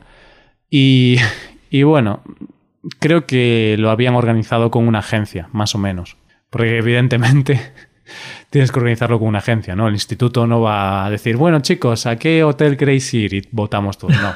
y 0.69 1.84
bueno, 1.84 2.22
creo 3.00 3.25
que 3.25 3.75
lo 3.79 3.89
habían 3.89 4.15
organizado 4.15 4.69
con 4.72 4.88
una 4.88 5.00
agencia, 5.00 5.50
más 5.51 5.74
o 5.74 5.77
menos. 5.77 6.17
Porque 6.49 6.77
evidentemente 6.77 7.73
tienes 8.49 8.71
que 8.71 8.79
organizarlo 8.79 9.19
con 9.19 9.27
una 9.27 9.39
agencia, 9.39 9.75
¿no? 9.75 9.87
El 9.87 9.93
instituto 9.93 10.47
no 10.47 10.61
va 10.61 11.05
a 11.05 11.09
decir, 11.09 11.37
bueno 11.37 11.59
chicos, 11.61 12.05
¿a 12.05 12.17
qué 12.17 12.43
hotel 12.43 12.77
queréis 12.77 13.13
ir? 13.13 13.33
Y 13.33 13.47
votamos 13.51 13.97
todos. 13.97 14.19
No. 14.21 14.33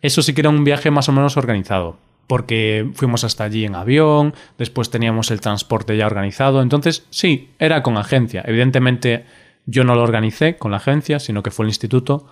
Eso 0.00 0.22
sí 0.22 0.34
que 0.34 0.42
era 0.42 0.50
un 0.50 0.64
viaje 0.64 0.90
más 0.90 1.08
o 1.08 1.12
menos 1.12 1.36
organizado, 1.36 1.98
porque 2.26 2.90
fuimos 2.94 3.24
hasta 3.24 3.44
allí 3.44 3.64
en 3.64 3.74
avión, 3.74 4.34
después 4.58 4.90
teníamos 4.90 5.30
el 5.30 5.40
transporte 5.40 5.96
ya 5.96 6.06
organizado, 6.06 6.60
entonces 6.60 7.06
sí, 7.10 7.50
era 7.58 7.82
con 7.82 7.96
agencia. 7.96 8.42
Evidentemente 8.46 9.24
yo 9.66 9.84
no 9.84 9.94
lo 9.94 10.02
organicé 10.02 10.56
con 10.56 10.72
la 10.72 10.76
agencia, 10.76 11.18
sino 11.18 11.42
que 11.42 11.50
fue 11.50 11.64
el 11.64 11.70
instituto, 11.70 12.26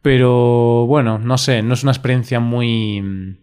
pero 0.00 0.86
bueno, 0.86 1.18
no 1.18 1.36
sé, 1.38 1.62
no 1.62 1.74
es 1.74 1.82
una 1.82 1.92
experiencia 1.92 2.40
muy 2.40 3.02
mm, 3.02 3.36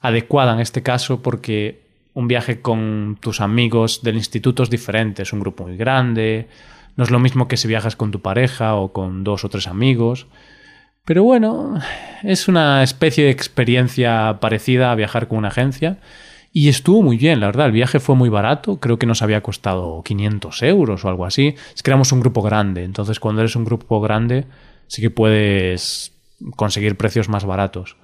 adecuada 0.00 0.54
en 0.54 0.60
este 0.60 0.82
caso 0.82 1.20
porque 1.20 1.85
un 2.16 2.28
viaje 2.28 2.62
con 2.62 3.18
tus 3.20 3.42
amigos 3.42 4.00
del 4.02 4.16
instituto 4.16 4.62
es 4.62 4.70
diferente, 4.70 5.22
es 5.22 5.34
un 5.34 5.40
grupo 5.40 5.64
muy 5.64 5.76
grande, 5.76 6.48
no 6.96 7.04
es 7.04 7.10
lo 7.10 7.18
mismo 7.18 7.46
que 7.46 7.58
si 7.58 7.68
viajas 7.68 7.94
con 7.94 8.10
tu 8.10 8.22
pareja 8.22 8.74
o 8.74 8.94
con 8.94 9.22
dos 9.22 9.44
o 9.44 9.50
tres 9.50 9.66
amigos. 9.66 10.26
Pero 11.04 11.24
bueno, 11.24 11.78
es 12.22 12.48
una 12.48 12.82
especie 12.82 13.24
de 13.24 13.30
experiencia 13.30 14.38
parecida 14.40 14.90
a 14.90 14.94
viajar 14.94 15.28
con 15.28 15.36
una 15.36 15.48
agencia. 15.48 15.98
Y 16.54 16.70
estuvo 16.70 17.02
muy 17.02 17.18
bien, 17.18 17.38
la 17.38 17.48
verdad. 17.48 17.66
El 17.66 17.72
viaje 17.72 18.00
fue 18.00 18.14
muy 18.14 18.30
barato. 18.30 18.80
Creo 18.80 18.98
que 18.98 19.04
nos 19.04 19.20
había 19.20 19.42
costado 19.42 20.02
500 20.02 20.62
euros 20.62 21.04
o 21.04 21.08
algo 21.10 21.26
así. 21.26 21.54
Es 21.74 21.82
que 21.82 21.90
éramos 21.90 22.12
un 22.12 22.20
grupo 22.20 22.40
grande. 22.40 22.84
Entonces, 22.84 23.20
cuando 23.20 23.42
eres 23.42 23.56
un 23.56 23.66
grupo 23.66 24.00
grande, 24.00 24.46
sí 24.86 25.02
que 25.02 25.10
puedes 25.10 26.14
conseguir 26.56 26.96
precios 26.96 27.28
más 27.28 27.44
baratos. 27.44 27.98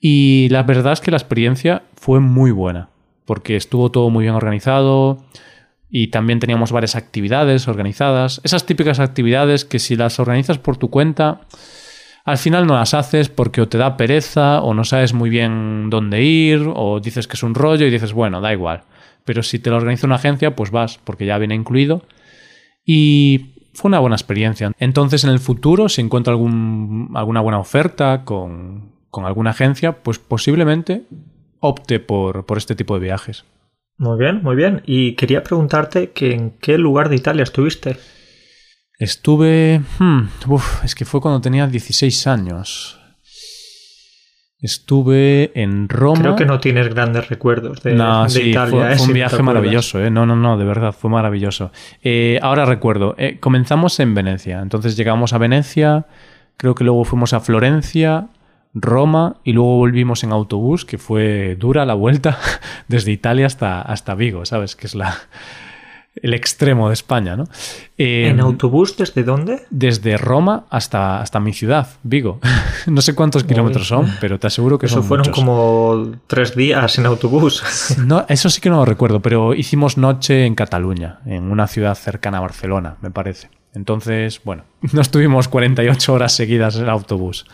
Y 0.00 0.48
la 0.48 0.62
verdad 0.62 0.94
es 0.94 1.02
que 1.02 1.10
la 1.10 1.18
experiencia 1.18 1.82
fue 1.94 2.18
muy 2.18 2.50
buena. 2.50 2.91
Porque 3.24 3.56
estuvo 3.56 3.90
todo 3.90 4.10
muy 4.10 4.24
bien 4.24 4.34
organizado. 4.34 5.24
Y 5.90 6.08
también 6.08 6.40
teníamos 6.40 6.72
varias 6.72 6.96
actividades 6.96 7.68
organizadas. 7.68 8.40
Esas 8.44 8.64
típicas 8.64 8.98
actividades 8.98 9.64
que 9.64 9.78
si 9.78 9.96
las 9.96 10.18
organizas 10.18 10.58
por 10.58 10.76
tu 10.76 10.90
cuenta 10.90 11.42
al 12.24 12.38
final 12.38 12.66
no 12.66 12.74
las 12.74 12.94
haces 12.94 13.28
porque 13.28 13.60
o 13.60 13.68
te 13.68 13.78
da 13.78 13.96
pereza 13.96 14.62
o 14.62 14.74
no 14.74 14.84
sabes 14.84 15.12
muy 15.12 15.28
bien 15.28 15.90
dónde 15.90 16.22
ir 16.22 16.70
o 16.74 17.00
dices 17.00 17.26
que 17.26 17.34
es 17.34 17.42
un 17.42 17.54
rollo 17.54 17.86
y 17.86 17.90
dices, 17.90 18.12
bueno, 18.12 18.40
da 18.40 18.52
igual. 18.52 18.84
Pero 19.24 19.42
si 19.42 19.58
te 19.58 19.70
lo 19.70 19.76
organiza 19.76 20.06
una 20.06 20.16
agencia, 20.16 20.54
pues 20.54 20.70
vas 20.70 20.98
porque 21.02 21.26
ya 21.26 21.38
viene 21.38 21.54
incluido. 21.54 22.04
Y 22.84 23.54
fue 23.74 23.88
una 23.88 23.98
buena 23.98 24.16
experiencia. 24.16 24.72
Entonces 24.78 25.24
en 25.24 25.30
el 25.30 25.38
futuro, 25.40 25.88
si 25.88 26.00
encuentro 26.00 26.32
algún, 26.32 27.10
alguna 27.14 27.40
buena 27.40 27.58
oferta 27.58 28.24
con, 28.24 28.92
con 29.10 29.24
alguna 29.24 29.50
agencia, 29.50 30.02
pues 30.02 30.18
posiblemente 30.18 31.02
opte 31.62 32.00
por, 32.00 32.44
por 32.44 32.58
este 32.58 32.74
tipo 32.74 32.94
de 32.94 33.00
viajes. 33.00 33.44
Muy 33.96 34.18
bien, 34.18 34.42
muy 34.42 34.56
bien. 34.56 34.82
Y 34.84 35.14
quería 35.14 35.42
preguntarte 35.42 36.10
que 36.10 36.32
en 36.34 36.50
qué 36.60 36.76
lugar 36.76 37.08
de 37.08 37.16
Italia 37.16 37.44
estuviste. 37.44 37.96
Estuve... 38.98 39.80
hmm, 39.98 40.22
uf, 40.48 40.84
es 40.84 40.94
que 40.94 41.04
fue 41.04 41.20
cuando 41.20 41.40
tenía 41.40 41.66
16 41.66 42.26
años. 42.26 42.98
Estuve 44.58 45.50
en 45.60 45.88
Roma. 45.88 46.20
Creo 46.20 46.36
que 46.36 46.46
no 46.46 46.60
tienes 46.60 46.88
grandes 46.88 47.28
recuerdos 47.28 47.82
de, 47.82 47.94
no, 47.94 48.24
de 48.24 48.30
sí, 48.30 48.42
Italia. 48.50 48.70
fue, 48.70 48.92
¿eh? 48.92 48.96
fue 48.96 49.02
un 49.02 49.08
te 49.08 49.14
viaje 49.14 49.42
maravilloso, 49.42 50.04
¿eh? 50.04 50.10
No, 50.10 50.24
no, 50.24 50.36
no, 50.36 50.56
de 50.56 50.64
verdad, 50.64 50.92
fue 50.92 51.10
maravilloso. 51.10 51.72
Eh, 52.02 52.38
ahora 52.42 52.64
recuerdo, 52.64 53.16
eh, 53.18 53.38
comenzamos 53.40 53.98
en 53.98 54.14
Venecia, 54.14 54.60
entonces 54.60 54.96
llegamos 54.96 55.32
a 55.32 55.38
Venecia, 55.38 56.06
creo 56.56 56.76
que 56.76 56.84
luego 56.84 57.04
fuimos 57.04 57.32
a 57.32 57.40
Florencia, 57.40 58.28
Roma 58.74 59.36
y 59.44 59.52
luego 59.52 59.76
volvimos 59.76 60.24
en 60.24 60.32
autobús, 60.32 60.84
que 60.84 60.98
fue 60.98 61.56
dura 61.58 61.84
la 61.84 61.94
vuelta 61.94 62.38
desde 62.88 63.12
Italia 63.12 63.46
hasta, 63.46 63.82
hasta 63.82 64.14
Vigo, 64.14 64.46
¿sabes? 64.46 64.76
Que 64.76 64.86
es 64.86 64.94
la, 64.94 65.14
el 66.14 66.34
extremo 66.34 66.88
de 66.88 66.94
España, 66.94 67.36
¿no? 67.36 67.44
Eh, 67.96 68.28
¿En 68.28 68.40
autobús 68.40 68.96
desde 68.96 69.24
dónde? 69.24 69.62
desde 69.70 70.16
Roma 70.16 70.64
hasta, 70.70 71.20
hasta 71.20 71.40
mi 71.40 71.52
ciudad, 71.52 71.88
Vigo. 72.02 72.40
no 72.86 73.00
sé 73.02 73.14
cuántos 73.14 73.44
kilómetros 73.44 73.88
son, 73.88 74.10
pero 74.20 74.38
te 74.38 74.46
aseguro 74.46 74.78
que 74.78 74.86
Eso 74.86 74.96
son 74.96 75.04
fueron 75.04 75.26
muchos. 75.28 75.38
como 75.38 76.12
tres 76.26 76.54
días 76.56 76.98
en 76.98 77.06
autobús. 77.06 77.62
No, 78.02 78.24
eso 78.28 78.50
sí 78.50 78.60
que 78.60 78.70
no 78.70 78.76
lo 78.76 78.84
recuerdo, 78.84 79.20
pero 79.20 79.54
hicimos 79.54 79.96
noche 79.96 80.44
en 80.46 80.54
Cataluña, 80.54 81.20
en 81.26 81.50
una 81.50 81.66
ciudad 81.66 81.94
cercana 81.94 82.38
a 82.38 82.40
Barcelona, 82.40 82.96
me 83.00 83.10
parece. 83.10 83.48
Entonces, 83.74 84.40
bueno, 84.44 84.64
no 84.92 85.00
estuvimos 85.00 85.48
48 85.48 86.12
horas 86.12 86.32
seguidas 86.32 86.76
en 86.76 86.88
autobús. 86.88 87.46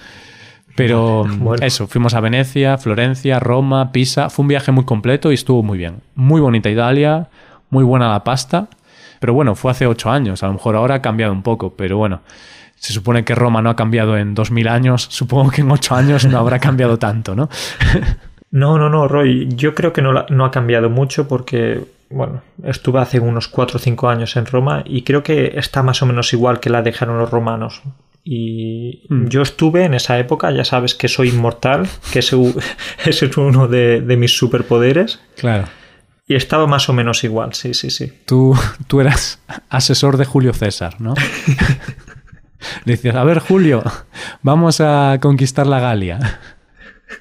Pero 0.78 1.24
Bueno. 1.38 1.64
eso, 1.66 1.86
fuimos 1.86 2.14
a 2.14 2.20
Venecia, 2.20 2.78
Florencia, 2.78 3.38
Roma, 3.38 3.92
Pisa. 3.92 4.30
Fue 4.30 4.42
un 4.44 4.48
viaje 4.48 4.72
muy 4.72 4.84
completo 4.84 5.30
y 5.30 5.34
estuvo 5.34 5.62
muy 5.62 5.76
bien. 5.78 5.96
Muy 6.14 6.40
bonita 6.40 6.70
Italia, 6.70 7.28
muy 7.70 7.84
buena 7.84 8.08
la 8.10 8.24
pasta. 8.24 8.68
Pero 9.20 9.34
bueno, 9.34 9.54
fue 9.54 9.70
hace 9.72 9.86
ocho 9.86 10.10
años. 10.10 10.42
A 10.42 10.46
lo 10.46 10.54
mejor 10.54 10.76
ahora 10.76 10.94
ha 10.96 11.02
cambiado 11.02 11.32
un 11.32 11.42
poco, 11.42 11.74
pero 11.76 11.98
bueno. 11.98 12.20
Se 12.76 12.92
supone 12.92 13.24
que 13.24 13.34
Roma 13.34 13.60
no 13.60 13.70
ha 13.70 13.74
cambiado 13.76 14.16
en 14.16 14.34
2000 14.34 14.68
años. 14.68 15.02
Supongo 15.10 15.50
que 15.50 15.62
en 15.62 15.70
ocho 15.72 15.94
años 15.96 16.24
no 16.26 16.38
habrá 16.38 16.58
cambiado 16.60 16.98
tanto, 16.98 17.34
¿no? 17.34 17.48
No, 18.50 18.78
no, 18.78 18.88
no, 18.88 19.06
Roy. 19.08 19.46
Yo 19.56 19.74
creo 19.74 19.92
que 19.92 20.00
no, 20.00 20.10
la- 20.12 20.24
no 20.30 20.46
ha 20.46 20.50
cambiado 20.50 20.88
mucho 20.88 21.28
porque, 21.28 21.84
bueno, 22.08 22.40
estuve 22.64 22.98
hace 22.98 23.20
unos 23.20 23.46
4 23.46 23.76
o 23.76 23.78
5 23.78 24.08
años 24.08 24.36
en 24.36 24.46
Roma 24.46 24.82
y 24.86 25.02
creo 25.02 25.22
que 25.22 25.52
está 25.58 25.82
más 25.82 26.00
o 26.00 26.06
menos 26.06 26.32
igual 26.32 26.58
que 26.58 26.70
la 26.70 26.80
dejaron 26.80 27.18
los 27.18 27.30
romanos. 27.30 27.82
Y 28.24 29.04
Mm. 29.08 29.28
yo 29.28 29.42
estuve 29.42 29.84
en 29.84 29.94
esa 29.94 30.18
época, 30.18 30.50
ya 30.50 30.64
sabes 30.64 30.94
que 30.94 31.08
soy 31.08 31.28
inmortal, 31.30 31.88
que 32.12 32.18
ese, 32.18 32.36
ese 33.06 33.26
es 33.26 33.36
uno 33.36 33.68
de, 33.68 34.00
de 34.00 34.16
mis 34.16 34.36
superpoderes. 34.36 35.20
Claro. 35.36 35.64
Y 36.26 36.34
estaba 36.34 36.66
más 36.66 36.88
o 36.90 36.92
menos 36.92 37.24
igual, 37.24 37.54
sí, 37.54 37.72
sí, 37.72 37.88
sí. 37.90 38.12
Tú, 38.26 38.54
tú 38.86 39.00
eras 39.00 39.40
asesor 39.70 40.18
de 40.18 40.26
Julio 40.26 40.52
César, 40.52 41.00
¿no? 41.00 41.14
Le 42.84 42.92
decías, 42.92 43.14
a 43.14 43.24
ver, 43.24 43.38
Julio, 43.38 43.82
vamos 44.42 44.80
a 44.80 45.18
conquistar 45.22 45.66
la 45.66 45.80
Galia. 45.80 46.40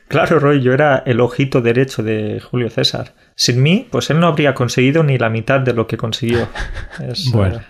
Claro, 0.10 0.39
Roy, 0.39 0.62
yo 0.62 0.74
era 0.74 1.04
el 1.06 1.22
ojito 1.22 1.62
derecho 1.62 2.04
de 2.04 2.42
Julio 2.42 2.70
César. 2.70 3.13
Sin 3.39 3.62
mí, 3.62 3.88
pues 3.91 4.10
él 4.10 4.20
no 4.20 4.25
habría 4.25 4.56
conseguido 4.56 5.03
ni 5.03 5.20
la 5.20 5.29
mitad 5.29 5.60
de 5.60 5.72
lo 5.74 5.86
que 5.86 5.96
consiguió. 5.96 6.48
Es, 7.00 7.32
Bueno, 7.32 7.58
eh, 7.58 7.62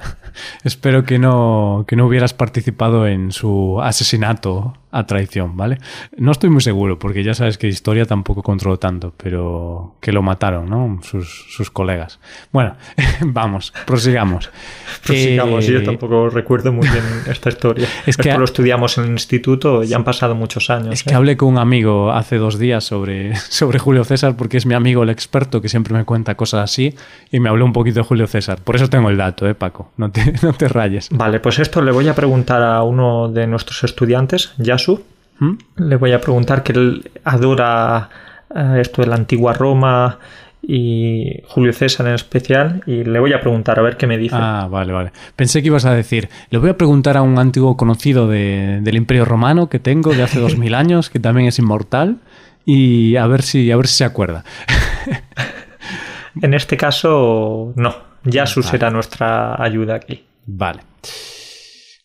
Espero 0.64 1.04
que 1.04 1.20
no, 1.20 1.86
que 1.88 1.96
no 1.96 2.06
hubieras 2.06 2.34
participado 2.34 3.08
en 3.08 3.32
su 3.32 3.80
asesinato 3.82 4.76
a 4.90 5.06
traición, 5.06 5.58
¿vale? 5.58 5.78
No 6.18 6.32
estoy 6.32 6.50
muy 6.50 6.62
seguro, 6.62 6.98
porque 6.98 7.24
ya 7.24 7.34
sabes 7.34 7.58
que 7.58 7.68
historia 7.68 8.06
tampoco 8.06 8.42
controlo 8.42 8.80
tanto, 8.80 9.14
pero 9.16 9.96
que 10.00 10.12
lo 10.12 10.22
mataron, 10.22 10.70
¿no? 10.70 11.00
Sus, 11.04 11.46
sus 11.50 11.70
colegas. 11.70 12.20
Bueno, 12.52 12.76
vamos, 13.22 13.74
prosigamos. 13.86 14.50
prosigamos, 15.04 15.66
yo 15.68 15.80
eh, 15.80 15.84
tampoco 15.84 16.30
recuerdo 16.30 16.72
muy 16.72 16.88
bien 16.88 17.04
esta 17.30 17.50
historia. 17.50 17.88
Es 18.06 18.18
que 18.18 18.36
lo 18.38 18.46
estudiamos 18.46 18.98
en 18.98 19.06
el 19.06 19.12
instituto, 19.12 19.84
ya 19.84 19.98
han 19.98 20.04
pasado 20.04 20.36
muchos 20.36 20.70
años. 20.70 20.94
Es 20.94 21.04
que 21.04 21.12
¿eh? 21.12 21.16
hablé 21.16 21.38
con 21.38 21.50
un 21.50 21.58
amigo 21.58 22.12
hace 22.12 22.38
dos 22.38 22.58
días 22.58 22.84
sobre, 22.84 23.36
sobre 23.36 23.80
Julio 23.80 24.04
César, 24.04 24.36
porque 24.38 24.58
es 24.58 24.66
mi 24.66 24.74
amigo 24.74 25.04
el 25.04 25.10
experto 25.10 25.57
que 25.62 25.70
siempre 25.70 25.94
me 25.94 26.06
cuenta 26.06 26.36
cosas 26.36 26.64
así, 26.64 26.96
y 27.32 27.40
me 27.40 27.50
habló 27.50 27.66
un 27.66 27.74
poquito 27.74 28.00
de 28.00 28.06
Julio 28.06 28.28
César. 28.28 28.60
Por 28.64 28.76
eso 28.76 28.90
tengo 28.90 29.10
el 29.10 29.18
dato, 29.18 29.48
¿eh, 29.48 29.56
Paco? 29.56 29.92
No 29.98 30.12
te, 30.12 30.34
no 30.42 30.54
te 30.54 30.68
rayes. 30.68 31.10
Vale, 31.12 31.40
pues 31.40 31.60
esto 31.60 31.82
le 31.82 31.92
voy 31.92 32.08
a 32.08 32.16
preguntar 32.16 32.62
a 32.64 32.84
uno 32.84 33.30
de 33.30 33.48
nuestros 33.48 33.84
estudiantes, 33.84 34.54
Yasu 34.58 35.04
¿Mm? 35.40 35.54
Le 35.78 35.96
voy 35.98 36.14
a 36.14 36.22
preguntar 36.22 36.64
que 36.64 36.74
él 36.74 37.12
adora 37.24 38.10
eh, 38.54 38.80
esto 38.82 39.02
de 39.02 39.08
la 39.08 39.16
antigua 39.16 39.54
Roma 39.54 40.20
y 40.62 41.42
Julio 41.48 41.72
César 41.74 42.08
en 42.08 42.16
especial 42.16 42.82
y 42.86 43.04
le 43.04 43.20
voy 43.20 43.34
a 43.34 43.40
preguntar 43.40 43.80
a 43.80 43.82
ver 43.82 43.98
qué 43.98 44.08
me 44.08 44.18
dice. 44.18 44.36
Ah, 44.38 44.68
vale, 44.70 44.92
vale. 44.92 45.12
Pensé 45.36 45.62
que 45.62 45.68
ibas 45.68 45.86
a 45.86 45.94
decir, 45.94 46.30
le 46.50 46.58
voy 46.58 46.70
a 46.70 46.78
preguntar 46.78 47.18
a 47.18 47.22
un 47.22 47.38
antiguo 47.40 47.78
conocido 47.78 48.28
del 48.28 48.96
Imperio 48.96 49.26
Romano 49.26 49.70
que 49.70 49.80
tengo 49.80 50.14
de 50.14 50.24
hace 50.24 50.40
dos 50.40 50.58
mil 50.58 50.74
años, 50.74 51.10
que 51.10 51.20
también 51.20 51.48
es 51.48 51.60
inmortal, 51.60 52.18
y 52.66 53.16
a 53.16 53.28
ver 53.28 53.44
si, 53.44 53.72
a 53.72 53.78
ver 53.78 53.88
si 53.88 53.98
se 53.98 54.06
acuerda. 54.06 54.44
en 56.42 56.54
este 56.54 56.78
caso, 56.78 57.74
no. 57.76 58.08
Ya 58.24 58.46
será 58.46 58.90
nuestra 58.90 59.62
ayuda 59.62 59.96
aquí. 59.96 60.26
Vale. 60.46 60.82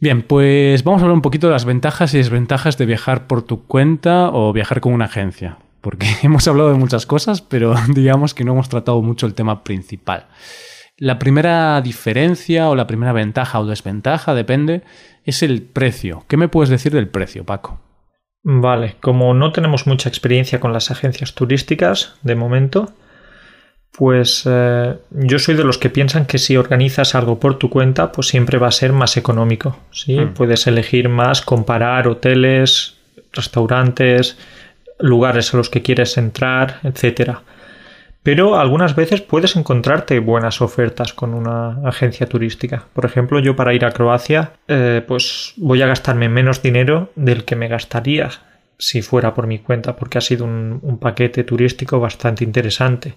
Bien, 0.03 0.23
pues 0.23 0.83
vamos 0.83 1.01
a 1.01 1.05
hablar 1.05 1.15
un 1.15 1.23
poquito 1.23 1.47
de 1.47 1.53
las 1.53 1.65
ventajas 1.65 2.13
y 2.15 2.19
desventajas 2.19 2.77
de 2.77 2.87
viajar 2.87 3.27
por 3.27 3.43
tu 3.43 3.67
cuenta 3.67 4.31
o 4.33 4.53
viajar 4.53 4.81
con 4.81 4.93
una 4.93 5.05
agencia. 5.05 5.59
Porque 5.81 6.07
hemos 6.23 6.47
hablado 6.49 6.73
de 6.73 6.79
muchas 6.79 7.07
cosas, 7.07 7.41
pero 7.41 7.75
digamos 7.89 8.35
que 8.35 8.45
no 8.45 8.53
hemos 8.53 8.69
tratado 8.69 9.01
mucho 9.03 9.27
el 9.27 9.35
tema 9.35 9.63
principal. 9.63 10.27
La 10.97 11.19
primera 11.19 11.81
diferencia 11.81 12.69
o 12.69 12.75
la 12.75 12.87
primera 12.87 13.13
ventaja 13.13 13.61
o 13.61 13.67
desventaja, 13.67 14.35
depende, 14.35 14.83
es 15.25 15.43
el 15.43 15.63
precio. 15.63 16.25
¿Qué 16.29 16.37
me 16.37 16.49
puedes 16.49 16.69
decir 16.69 16.93
del 16.93 17.09
precio, 17.09 17.45
Paco? 17.45 17.81
Vale, 18.45 18.97
como 19.01 19.35
no 19.35 19.53
tenemos 19.53 19.87
mucha 19.87 20.09
experiencia 20.09 20.59
con 20.59 20.73
las 20.73 20.91
agencias 20.91 21.35
turísticas 21.35 22.17
de 22.23 22.35
momento, 22.35 22.93
pues 23.97 24.43
eh, 24.47 24.97
yo 25.11 25.39
soy 25.39 25.55
de 25.55 25.65
los 25.65 25.79
que 25.79 25.91
piensan 25.91 26.27
que 26.27 26.39
si 26.39 26.57
organizas 26.57 27.15
algo 27.15 27.39
por 27.39 27.59
tu 27.59 27.71
cuenta, 27.71 28.11
pues 28.11 28.29
siempre 28.29 28.59
va 28.59 28.69
a 28.69 28.73
ser 28.73 28.93
más 28.93 29.17
económico. 29.17 29.79
¿sí? 29.93 30.19
Hmm. 30.19 30.35
Puedes 30.35 30.67
elegir 30.67 31.09
más, 31.09 31.43
comparar 31.43 32.09
hoteles, 32.09 32.97
restaurantes, 33.33 34.39
lugares 34.99 35.53
a 35.53 35.57
los 35.59 35.69
que 35.69 35.83
quieres 35.83 36.17
entrar, 36.17 36.81
etc. 36.83 37.39
Pero 38.23 38.57
algunas 38.57 38.95
veces 38.95 39.21
puedes 39.21 39.57
encontrarte 39.57 40.21
buenas 40.21 40.61
ofertas 40.61 41.12
con 41.12 41.35
una 41.35 41.88
agencia 41.88 42.29
turística. 42.29 42.87
Por 42.93 43.05
ejemplo, 43.05 43.41
yo 43.41 43.57
para 43.57 43.75
ir 43.75 43.85
a 43.85 43.91
Croacia, 43.91 44.52
eh, 44.69 45.02
pues 45.07 45.55
voy 45.57 45.83
a 45.83 45.87
gastarme 45.87 46.29
menos 46.29 46.62
dinero 46.62 47.11
del 47.17 47.45
que 47.45 47.57
me 47.57 47.69
gastaría 47.69 48.31
si 48.79 49.02
fuera 49.02 49.35
por 49.35 49.47
mi 49.47 49.59
cuenta, 49.59 49.97
porque 49.97 50.19
ha 50.19 50.21
sido 50.21 50.45
un 50.45 50.99
paquete 51.00 51.45
turístico 51.45 52.00
bastante 52.00 52.43
interesante. 52.43 53.14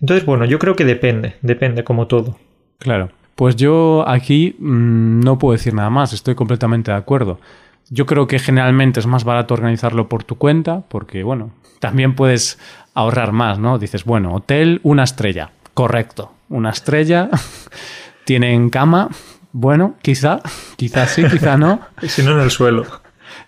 Entonces, 0.00 0.26
bueno, 0.26 0.44
yo 0.44 0.58
creo 0.58 0.76
que 0.76 0.84
depende, 0.84 1.36
depende 1.42 1.84
como 1.84 2.06
todo. 2.06 2.38
Claro. 2.78 3.10
Pues 3.34 3.56
yo 3.56 4.04
aquí 4.06 4.56
mm, 4.58 5.20
no 5.20 5.38
puedo 5.38 5.52
decir 5.52 5.74
nada 5.74 5.90
más, 5.90 6.12
estoy 6.12 6.34
completamente 6.34 6.90
de 6.90 6.96
acuerdo. 6.96 7.40
Yo 7.88 8.06
creo 8.06 8.26
que 8.26 8.38
generalmente 8.38 9.00
es 9.00 9.06
más 9.06 9.24
barato 9.24 9.54
organizarlo 9.54 10.08
por 10.08 10.24
tu 10.24 10.36
cuenta, 10.36 10.82
porque, 10.88 11.22
bueno, 11.22 11.50
también 11.80 12.14
puedes 12.14 12.58
ahorrar 12.94 13.32
más, 13.32 13.58
¿no? 13.58 13.78
Dices, 13.78 14.04
bueno, 14.04 14.34
hotel, 14.34 14.80
una 14.82 15.04
estrella. 15.04 15.50
Correcto. 15.74 16.32
Una 16.48 16.70
estrella. 16.70 17.28
Tienen 18.24 18.70
cama. 18.70 19.08
Bueno, 19.52 19.96
quizá, 20.02 20.40
quizá 20.76 21.06
sí, 21.06 21.24
quizá 21.24 21.56
no. 21.56 21.80
y 22.02 22.08
si 22.08 22.22
no 22.22 22.32
en 22.32 22.40
el 22.40 22.50
suelo 22.50 22.86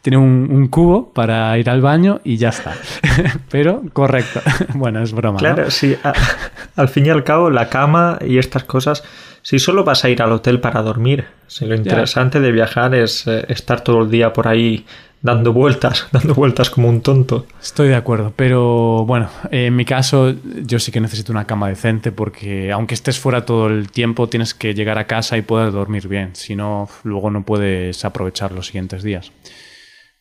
tiene 0.02 0.16
un, 0.16 0.66
cubo 0.66 1.12
para 1.12 1.56
ir 1.58 1.70
al 1.70 1.80
baño 1.80 2.20
y 2.24 2.36
ya 2.36 2.48
está. 2.48 2.74
Pero 3.50 3.82
correcto. 3.92 4.40
bueno, 4.74 5.02
es 5.02 5.12
broma. 5.12 5.38
Claro, 5.38 5.70
sí. 5.70 5.96
al 6.76 6.88
fin 6.88 7.06
y 7.06 7.10
al 7.10 7.24
cabo, 7.24 7.50
la 7.50 7.68
cama 7.68 8.18
y 8.20 8.38
estas 8.38 8.64
cosas, 8.64 9.04
si 9.42 9.58
solo 9.58 9.84
vas 9.84 10.04
a 10.04 10.08
ir 10.08 10.22
al 10.22 10.32
hotel 10.32 10.61
para 10.61 10.82
dormir, 10.82 11.26
si 11.46 11.66
lo 11.66 11.75
interesante 11.75 12.40
de 12.40 12.52
viajar 12.52 12.94
es 12.94 13.26
eh, 13.26 13.44
estar 13.49 13.82
todo 13.82 14.02
el 14.02 14.11
día 14.11 14.32
por 14.32 14.49
ahí 14.49 14.87
dando 15.21 15.52
vueltas, 15.52 16.08
dando 16.12 16.34
vueltas 16.34 16.71
como 16.71 16.88
un 16.88 17.00
tonto. 17.00 17.47
Estoy 17.60 17.88
de 17.88 17.97
acuerdo, 17.97 18.32
pero 18.34 19.04
bueno, 19.06 19.28
en 19.50 19.75
mi 19.75 19.84
caso 19.84 20.34
yo 20.64 20.78
sí 20.78 20.93
que 20.93 21.00
necesito 21.00 21.32
una 21.32 21.47
cama 21.47 21.69
decente 21.69 22.12
porque 22.12 22.71
aunque 22.73 22.95
estés 22.95 23.19
fuera 23.19 23.45
todo 23.45 23.69
el 23.69 23.90
tiempo 23.90 24.28
tienes 24.28 24.54
que 24.54 24.75
llegar 24.75 24.99
a 24.99 25.06
casa 25.06 25.36
y 25.36 25.43
poder 25.43 25.73
dormir 25.73 26.08
bien, 26.08 26.34
si 26.34 26.54
no 26.54 26.88
luego 27.04 27.30
no 27.30 27.45
puedes 27.45 28.04
aprovechar 28.04 28.52
los 28.52 28.67
siguientes 28.67 29.02
días. 29.02 29.32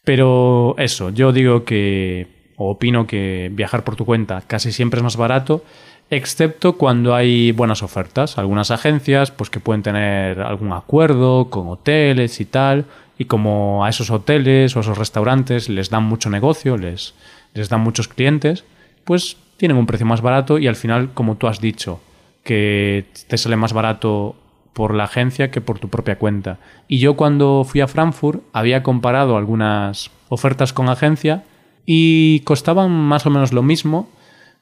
Pero 0.04 0.76
eso, 0.78 1.12
yo 1.12 1.32
digo 1.32 1.63
que, 1.63 2.54
o 2.58 2.72
opino 2.72 3.06
que 3.06 3.52
viajar 3.54 3.84
por 3.84 3.96
tu 3.96 4.06
cuenta 4.06 4.41
casi 4.48 4.72
siempre 4.72 5.00
es 5.00 5.04
más 5.04 5.15
barato, 5.15 5.63
excepto 6.12 6.74
cuando 6.74 7.15
hay 7.15 7.54
buenas 7.54 7.82
ofertas. 7.82 8.38
Algunas 8.38 8.69
agencias, 8.69 9.32
pues 9.32 9.50
que 9.50 9.62
pueden 9.62 9.82
tener 9.82 10.41
algún 10.41 10.74
acuerdo 10.74 11.50
con 11.50 11.69
hoteles 11.69 12.39
y 12.41 12.45
tal, 12.45 12.86
y 13.17 13.26
como 13.26 13.86
a 13.86 13.89
esos 13.89 14.12
hoteles 14.12 14.76
o 14.76 14.80
a 14.80 14.82
esos 14.82 14.97
restaurantes 14.97 15.69
les 15.69 15.89
dan 15.89 16.04
mucho 16.04 16.30
negocio, 16.30 16.78
les, 16.78 17.15
les 17.54 17.69
dan 17.69 17.82
muchos 17.82 18.10
clientes, 18.10 18.65
pues 19.06 19.38
tienen 19.56 19.78
un 19.78 19.86
precio 19.86 20.06
más 20.06 20.21
barato 20.21 20.60
y 20.60 20.67
al 20.67 20.76
final, 20.76 21.12
como 21.13 21.38
tú 21.38 21.47
has 21.47 21.62
dicho, 21.62 22.02
que 22.43 23.06
te 23.28 23.38
sale 23.38 23.56
más 23.56 23.71
barato 23.71 24.36
por 24.74 24.93
la 24.93 25.06
agencia 25.06 25.50
que 25.50 25.62
por 25.62 25.80
tu 25.80 25.88
propia 25.88 26.17
cuenta. 26.17 26.58
Y 26.89 27.00
yo 27.00 27.15
cuando 27.15 27.63
fui 27.63 27.80
a 27.80 27.88
Frankfurt 27.88 28.41
había 28.52 28.84
comparado 28.84 29.38
algunas 29.38 30.12
ofertas 30.28 30.74
con 30.74 30.89
agencia 30.89 31.43
y 31.86 32.41
costaban 32.41 32.91
más 32.91 33.26
o 33.26 33.30
menos 33.30 33.54
lo 33.54 33.63
mismo, 33.63 34.10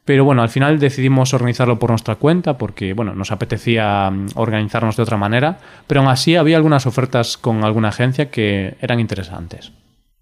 pero 0.10 0.26
bueno, 0.26 0.41
al 0.41 0.50
final 0.50 0.80
decidimos 0.80 1.36
organizarlo 1.36 1.78
por 1.78 1.91
nuestra 1.91 2.15
cuenta 2.15 2.58
porque 2.58 2.93
bueno, 2.93 3.13
nos 3.13 3.32
apetecía 3.32 4.10
mm, 4.10 4.30
organizarnos 4.34 4.95
de 4.98 5.04
otra 5.04 5.17
manera, 5.17 5.60
pero 5.86 6.00
aún 6.00 6.10
así 6.10 6.36
había 6.36 6.58
algunas 6.58 6.88
ofertas 6.88 7.38
con 7.38 7.63
alguna 7.63 7.89
agencia 7.89 8.32
que 8.32 8.76
eran 8.82 9.00
interesantes. 9.00 9.72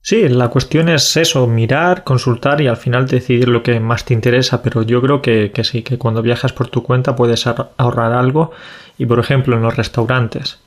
Sí, 0.02 0.28
la 0.28 0.50
cuestión 0.50 0.90
es 0.90 1.16
eso, 1.16 1.48
mirar, 1.48 2.04
consultar 2.04 2.60
y 2.60 2.68
al 2.68 2.76
final 2.76 3.08
decidir 3.08 3.48
lo 3.48 3.64
que 3.64 3.80
más 3.80 4.04
te 4.04 4.14
interesa, 4.14 4.62
pero 4.62 4.82
yo 4.82 5.02
creo 5.02 5.22
que, 5.22 5.52
que 5.54 5.64
sí, 5.64 5.84
que 5.84 5.98
cuando 5.98 6.22
viajas 6.22 6.52
por 6.52 6.68
tu 6.68 6.84
cuenta 6.84 7.16
puedes 7.16 7.48
ahorrar 7.48 8.12
algo 8.12 8.52
y 8.98 9.06
por 9.06 9.20
ejemplo 9.20 9.56
en 9.56 9.62
los 9.62 9.78
restaurantes. 9.78 10.60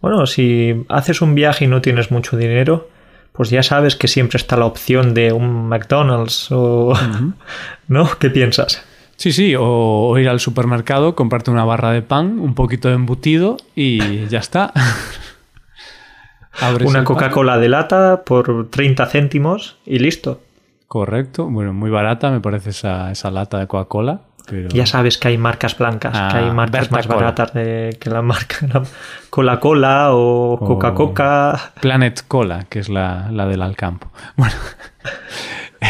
Bueno, 0.00 0.24
si 0.24 0.86
haces 0.88 1.20
un 1.20 1.34
viaje 1.34 1.66
y 1.66 1.68
no 1.68 1.82
tienes 1.82 2.10
mucho 2.10 2.38
dinero, 2.38 2.88
pues 3.34 3.50
ya 3.50 3.64
sabes 3.64 3.96
que 3.96 4.06
siempre 4.06 4.36
está 4.36 4.56
la 4.56 4.64
opción 4.64 5.12
de 5.12 5.32
un 5.32 5.68
McDonald's 5.68 6.52
o... 6.52 6.94
¿No? 7.88 8.08
¿Qué 8.20 8.30
piensas? 8.30 8.84
Sí, 9.16 9.32
sí, 9.32 9.56
o, 9.58 10.16
ir 10.18 10.28
al 10.28 10.38
supermercado, 10.38 11.16
comprarte 11.16 11.50
una 11.50 11.64
barra 11.64 11.90
de 11.90 12.02
pan, 12.02 12.38
un 12.38 12.54
poquito 12.54 12.88
de 12.88 12.94
embutido 12.94 13.56
y 13.74 14.26
ya 14.28 14.38
está. 14.38 14.72
una 16.84 17.02
Coca-Cola 17.02 17.58
de 17.58 17.68
lata 17.68 18.22
por 18.24 18.70
30 18.70 19.06
céntimos 19.06 19.78
y 19.84 19.98
listo. 19.98 20.40
Correcto, 20.86 21.46
bueno, 21.46 21.72
muy 21.72 21.90
barata 21.90 22.30
me 22.30 22.40
parece 22.40 22.70
esa, 22.70 23.10
esa 23.10 23.32
lata 23.32 23.58
de 23.58 23.66
Coca-Cola. 23.66 24.20
Ya 24.68 24.86
sabes 24.86 25.16
que 25.16 25.28
hay 25.28 25.38
marcas 25.38 25.78
blancas, 25.78 26.12
que 26.12 26.38
hay 26.38 26.48
ah, 26.48 26.52
marcas 26.52 26.90
más 26.90 27.06
baratas 27.06 27.52
que 27.52 28.10
la 28.10 28.22
marca 28.22 28.82
Cola-Cola 29.30 30.10
o 30.12 30.58
Coca-Coca. 30.58 31.72
Planet 31.80 32.22
Cola, 32.28 32.66
que 32.68 32.78
es 32.78 32.88
la, 32.88 33.30
la 33.30 33.46
del 33.46 33.62
Alcampo. 33.62 34.10
Bueno, 34.36 34.54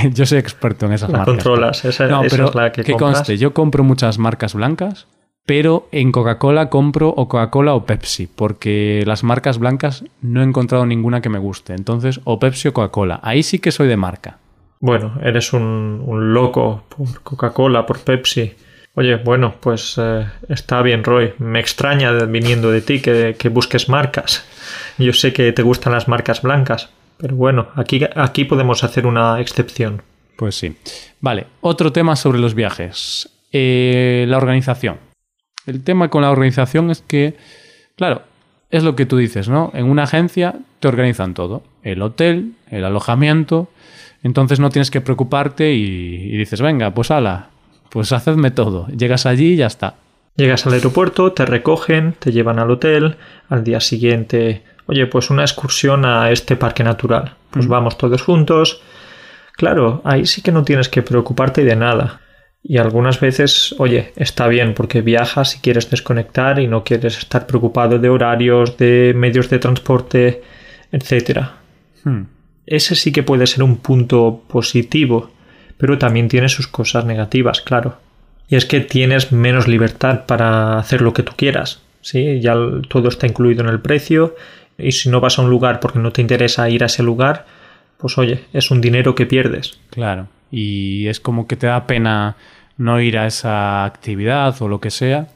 yo 0.14 0.27
soy 0.27 0.38
experto 0.38 0.87
en 0.87 0.93
esas 0.93 1.11
la 1.11 1.19
marcas. 1.19 1.35
controlas, 1.35 1.85
esa, 1.85 2.07
no, 2.07 2.23
pero 2.29 2.49
es 2.49 2.55
la 2.55 2.73
que, 2.73 2.83
que 2.83 2.95
conste, 2.95 3.38
yo 3.38 3.55
compro 3.55 3.85
muchas 3.85 4.19
marcas 4.19 4.55
blancas, 4.55 5.07
pero 5.47 5.88
en 5.93 6.11
Coca-Cola 6.11 6.71
compro 6.71 7.11
o 7.11 7.29
Coca-Cola 7.29 7.75
o 7.75 7.85
Pepsi, 7.85 8.27
porque 8.27 9.05
las 9.07 9.25
marcas 9.25 9.59
blancas 9.59 10.05
no 10.23 10.40
he 10.40 10.45
encontrado 10.45 10.87
ninguna 10.87 11.21
que 11.21 11.29
me 11.29 11.38
guste. 11.38 11.75
Entonces, 11.75 12.21
o 12.25 12.38
Pepsi 12.38 12.69
o 12.69 12.73
Coca-Cola. 12.73 13.21
Ahí 13.23 13.43
sí 13.43 13.59
que 13.59 13.71
soy 13.71 13.87
de 13.88 13.97
marca. 13.97 14.38
Bueno, 14.85 15.14
eres 15.23 15.55
un, 15.55 16.35
loco 16.35 16.85
por 16.90 17.23
Coca-Cola, 17.23 17.87
por 17.87 18.01
Pepsi. 18.01 18.53
Oye, 18.92 19.16
bueno, 19.16 19.55
pues 19.59 19.94
eh, 19.97 20.27
está 20.51 20.83
bien, 20.83 21.03
Roy. 21.03 21.33
Me 21.38 21.59
extraña 21.59 22.12
viniendo 22.27 22.70
de 22.70 22.83
ti 22.83 23.01
que, 23.01 23.35
busques 23.51 23.88
marcas. 23.88 24.47
Yo 24.99 25.14
sé 25.14 25.33
que 25.33 25.53
te 25.53 25.62
gustan 25.62 25.94
las 25.94 26.07
marcas 26.07 26.42
blancas, 26.42 26.90
pero 27.16 27.35
bueno, 27.35 27.68
aquí, 27.77 28.03
aquí 28.14 28.44
podemos 28.44 28.85
hacer 28.85 29.07
una 29.07 29.40
excepción. 29.40 30.03
Pues 30.37 30.57
sí. 30.57 30.77
Vale, 31.18 31.47
otro 31.62 31.90
tema 31.90 32.14
sobre 32.14 32.38
los 32.38 32.55
viajes. 32.55 33.31
Eh, 33.53 34.27
la 34.29 34.37
organización. 34.37 34.99
El 35.64 35.83
tema 35.83 36.11
con 36.11 36.20
la 36.20 36.31
organización 36.31 36.90
es 36.90 37.01
que, 37.01 37.38
claro, 37.97 38.20
es 38.68 38.83
lo 38.83 38.97
que 38.97 39.07
tú 39.07 39.16
dices, 39.16 39.49
¿no? 39.49 39.73
En 39.73 39.87
una 39.87 40.03
agencia 40.03 40.57
te 40.81 40.88
organizan 40.88 41.33
todo, 41.33 41.62
el 41.83 42.03
hotel, 42.03 42.53
el 42.70 42.85
alojamiento, 42.85 43.70
entonces 44.25 44.59
no 44.59 44.71
tienes 44.71 44.91
que 44.91 45.03
preocuparte 45.03 45.73
y, 45.75 46.37
dices, 46.37 46.63
venga, 46.63 46.93
pues 46.93 47.11
ala, 47.11 47.51
pues 47.91 48.11
hacedme 48.11 48.51
todo. 48.51 48.89
Llegas 48.89 49.27
allí 49.27 49.53
y 49.53 49.57
ya 49.57 49.67
está. 49.67 49.95
Llegas 50.37 50.67
al 50.67 50.73
aeropuerto, 50.73 51.33
te 51.33 51.45
recogen, 51.45 52.15
te 52.19 52.33
llevan 52.33 52.59
al 52.59 52.71
hotel, 52.71 53.17
al 53.51 53.63
día 53.63 53.81
siguiente, 53.81 54.63
oye, 54.87 55.07
pues 55.07 55.29
una 55.29 55.43
excursión 55.43 56.07
a 56.07 56.31
este 56.31 56.57
parque 56.57 56.83
natural. 56.83 57.35
Pues 57.51 57.69
vamos 57.69 57.99
todos 57.99 58.23
juntos. 58.23 58.81
Claro, 59.53 60.01
ahí 60.05 60.25
sí 60.25 60.41
que 60.41 60.53
no 60.53 60.65
tienes 60.65 60.89
que 60.89 61.03
preocuparte 61.03 61.63
de 61.63 61.77
nada. 61.77 62.23
Y 62.63 62.79
algunas 62.79 63.21
veces, 63.21 63.75
oye, 63.79 64.15
está 64.17 64.49
bien 64.49 64.73
porque 64.73 65.03
viajas 65.03 65.55
y 65.55 65.61
quieres 65.61 65.91
desconectar 65.91 66.59
y 66.59 66.67
no 66.67 66.83
quieres 66.83 67.19
estar 67.19 67.47
preocupado 67.47 67.99
de 67.99 68.09
horarios, 68.09 68.79
de 68.79 69.13
medios 69.15 69.51
de 69.51 69.59
transporte, 69.59 70.43
etc. 70.91 71.41
Hmm. 72.05 72.23
Ese 72.66 72.94
sí 72.94 73.12
que 73.12 73.22
puede 73.22 73.46
ser 73.46 73.62
un 73.62 73.77
punto 73.77 74.42
positivo, 74.48 75.31
pero 75.77 75.98
también 75.98 76.29
tiene 76.29 76.48
sus 76.48 76.66
cosas 76.66 77.05
negativas, 77.05 77.61
claro. 77.61 77.96
Y 78.48 78.57
es 78.57 78.66
que 78.66 78.81
tienes 78.81 79.33
menos 79.33 79.68
libertad 79.68 80.27
para 80.27 80.79
hacer 80.79 81.03
lo 81.03 81.12
que 81.12 81.22
tú 81.22 81.33
quieras. 81.37 81.81
¿sí? 82.05 82.40
Ya 82.40 82.55
todo 82.88 83.09
está 83.09 83.27
incluido 83.27 83.62
en 83.62 83.70
el 83.70 83.81
precio 83.81 84.37
y 84.79 84.92
si 84.92 85.09
no 85.09 85.20
vas 85.20 85.38
a 85.38 85.42
un 85.42 85.50
lugar 85.50 85.81
porque 85.81 85.98
no 85.98 86.12
te 86.12 86.20
interesa 86.20 86.68
ir 86.68 86.83
a 86.83 86.87
ese 86.87 87.03
lugar, 87.03 87.46
pues 87.96 88.18
oye, 88.18 88.44
es 88.53 88.70
un 88.70 88.81
dinero 88.81 89.14
que 89.14 89.27
pierdes. 89.27 89.79
Claro, 89.90 90.29
y 90.50 91.07
es 91.09 91.20
como 91.20 91.46
que 91.46 91.57
te 91.57 91.66
da 91.66 91.87
pena 91.87 92.37
no 92.77 93.00
ir 93.00 93.18
a 93.18 93.27
esa 93.27 93.85
actividad 93.85 94.61
o 94.61 94.68
lo 94.68 94.81
que 94.81 94.90
sea, 94.90 95.29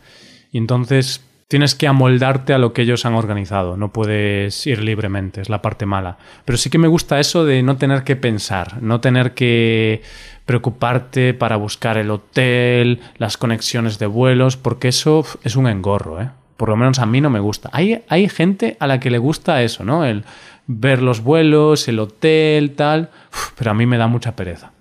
y 0.53 0.59
entonces 0.59 1.25
tienes 1.49 1.75
que 1.75 1.89
amoldarte 1.89 2.53
a 2.53 2.59
lo 2.59 2.73
que 2.73 2.83
ellos 2.83 3.07
han 3.07 3.15
organizado, 3.15 3.77
no 3.77 3.91
puedes 3.91 4.67
ir 4.67 4.83
libremente, 4.83 5.41
es 5.41 5.49
la 5.49 5.63
parte 5.63 5.87
mala. 5.87 6.19
Pero 6.45 6.59
sí 6.59 6.69
que 6.69 6.79
me 6.79 6.89
gusta 6.89 7.19
eso 7.19 7.45
de 7.45 7.63
no 7.63 7.79
tener 7.79 8.05
que 8.05 8.17
pensar, 8.17 8.83
no 8.83 9.01
tener 9.01 9.33
que 9.33 10.03
preocuparte 10.45 11.35
para 11.35 11.57
buscar 11.57 11.97
el 11.97 12.11
hotel, 12.11 13.01
las 13.17 13.39
conexiones 13.39 13.99
de 13.99 14.07
vuelos, 14.07 14.57
porque 14.57 14.89
eso 14.89 15.25
es 15.43 15.57
un 15.57 15.67
engorro, 15.67 16.21
¿eh? 16.21 16.31
Por 16.59 16.69
lo 16.69 16.77
menos 16.77 16.99
a 16.99 17.07
mí 17.07 17.21
no 17.21 17.31
me 17.31 17.39
gusta. 17.39 17.71
Hay, 17.73 18.03
hay 18.09 18.29
gente 18.29 18.77
a 18.81 18.87
la 18.87 18.99
que 18.99 19.11
le 19.11 19.19
gusta 19.19 19.63
eso, 19.63 19.85
¿no? 19.85 20.05
El 20.05 20.25
ver 20.67 21.03
los 21.03 21.23
vuelos, 21.23 21.87
el 21.87 22.01
hotel, 22.01 22.73
tal, 22.73 23.11
pero 23.57 23.71
a 23.71 23.75
mí 23.75 23.87
me 23.87 23.97
da 23.97 24.09
mucha 24.09 24.35
pereza. 24.35 24.73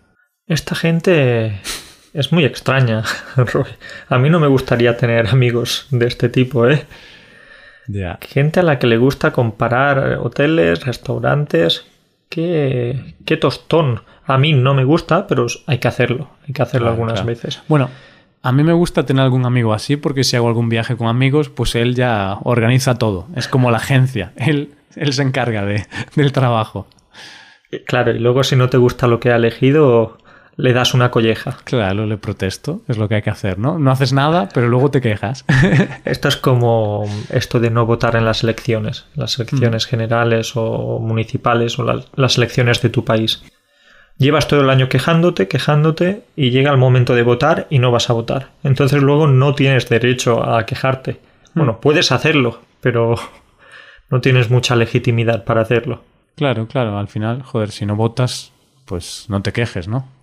Esta 0.48 0.76
gente 0.76 1.62
es 2.14 2.32
muy 2.32 2.46
extraña, 2.46 3.04
A 4.10 4.18
mí 4.18 4.30
no 4.30 4.40
me 4.40 4.48
gustaría 4.48 4.98
tener 4.98 5.28
amigos 5.28 5.88
de 5.92 6.08
este 6.08 6.30
tipo, 6.30 6.68
¿eh? 6.68 6.86
Gente 8.22 8.60
a 8.60 8.64
la 8.64 8.80
que 8.80 8.88
le 8.88 8.98
gusta 8.98 9.32
comparar 9.32 10.20
hoteles, 10.22 10.86
restaurantes. 10.86 11.86
Qué, 12.30 13.16
qué 13.26 13.38
tostón. 13.38 14.02
A 14.26 14.38
mí 14.38 14.52
no 14.52 14.74
me 14.74 14.84
gusta, 14.84 15.26
pero 15.26 15.48
hay 15.68 15.78
que 15.78 15.88
hacerlo. 15.88 16.30
Hay 16.46 16.54
que 16.54 16.62
hacerlo 16.62 16.90
algunas 16.90 17.26
veces. 17.26 17.62
Bueno, 17.70 17.90
a 18.42 18.52
mí 18.52 18.64
me 18.64 18.74
gusta 18.74 19.06
tener 19.06 19.24
algún 19.24 19.46
amigo 19.46 19.74
así 19.74 19.96
porque 19.96 20.26
si 20.26 20.36
hago 20.36 20.50
algún 20.50 20.68
viaje 20.68 20.98
con 20.98 21.08
amigos, 21.08 21.50
pues 21.50 21.76
él 21.76 21.96
ya 21.96 22.38
organiza 22.44 22.96
todo. 22.96 23.28
Es 23.36 23.48
como 23.48 23.72
la 23.72 23.78
agencia. 23.78 24.34
Él, 24.36 24.72
él 24.96 25.14
se 25.14 25.22
encarga 25.22 25.66
de, 25.66 25.86
del 26.16 26.34
trabajo. 26.34 26.88
Claro, 27.86 28.12
y 28.12 28.20
luego 28.20 28.44
si 28.44 28.56
no 28.56 28.70
te 28.70 28.78
gusta 28.78 29.08
lo 29.08 29.20
que 29.20 29.32
ha 29.32 29.36
elegido, 29.36 30.18
le 30.58 30.74
das 30.74 30.94
una 30.94 31.12
colleja. 31.12 31.58
Claro, 31.64 32.06
le 32.06 32.18
protesto, 32.18 32.82
es 32.88 32.98
lo 32.98 33.08
que 33.08 33.16
hay 33.16 33.22
que 33.22 33.30
hacer, 33.30 33.60
¿no? 33.60 33.78
No 33.78 33.92
haces 33.92 34.12
nada, 34.12 34.50
pero 34.54 34.68
luego 34.68 34.90
te 34.90 35.02
quejas. 35.02 35.46
esto 36.06 36.28
es 36.28 36.36
como 36.36 37.06
esto 37.30 37.60
de 37.60 37.70
no 37.70 37.86
votar 37.86 38.16
en 38.16 38.26
las 38.26 38.44
elecciones, 38.44 39.06
las 39.16 39.38
elecciones 39.40 39.86
mm. 39.86 39.90
generales 39.90 40.52
o 40.56 41.00
municipales 41.00 41.78
o 41.78 41.84
las 42.16 42.38
elecciones 42.38 42.82
de 42.82 42.90
tu 42.90 43.06
país. 43.06 43.44
Llevas 44.18 44.48
todo 44.48 44.62
el 44.62 44.72
año 44.72 44.90
quejándote, 44.90 45.48
quejándote 45.48 46.24
y 46.36 46.50
llega 46.50 46.72
el 46.72 46.78
momento 46.78 47.14
de 47.14 47.22
votar 47.22 47.68
y 47.70 47.78
no 47.78 47.92
vas 47.92 48.10
a 48.10 48.14
votar. 48.14 48.50
Entonces 48.64 49.04
luego 49.04 49.28
no 49.28 49.54
tienes 49.54 49.88
derecho 49.88 50.44
a 50.44 50.66
quejarte. 50.66 51.20
Mm. 51.54 51.60
Bueno, 51.60 51.80
puedes 51.80 52.12
hacerlo, 52.12 52.62
pero 52.82 53.14
no 54.10 54.22
tienes 54.22 54.50
mucha 54.50 54.76
legitimidad 54.76 55.44
para 55.44 55.62
hacerlo. 55.62 56.02
Claro, 56.36 56.68
claro, 56.68 56.98
al 56.98 57.08
final, 57.08 57.44
joder, 57.44 57.70
si 57.70 57.86
no 57.86 57.96
votas, 57.96 58.52
pues 58.86 59.26
no 59.28 59.42
te 59.44 59.54
quejes, 59.54 59.88
¿no? 59.88 60.17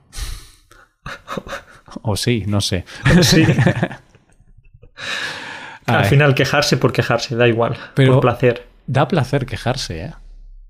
O 2.03 2.17
sí, 2.17 2.45
no 2.47 2.61
sé. 2.61 2.85
Sí. 3.23 3.45
Al 5.87 6.05
final 6.07 6.35
quejarse 6.35 6.77
por 6.79 6.93
quejarse, 6.93 7.37
da 7.37 7.47
igual, 7.47 7.77
Pero 7.95 8.15
por 8.15 8.23
placer. 8.23 8.67
Da 8.87 9.07
placer 9.07 9.45
quejarse, 9.45 10.05
¿eh? 10.05 10.13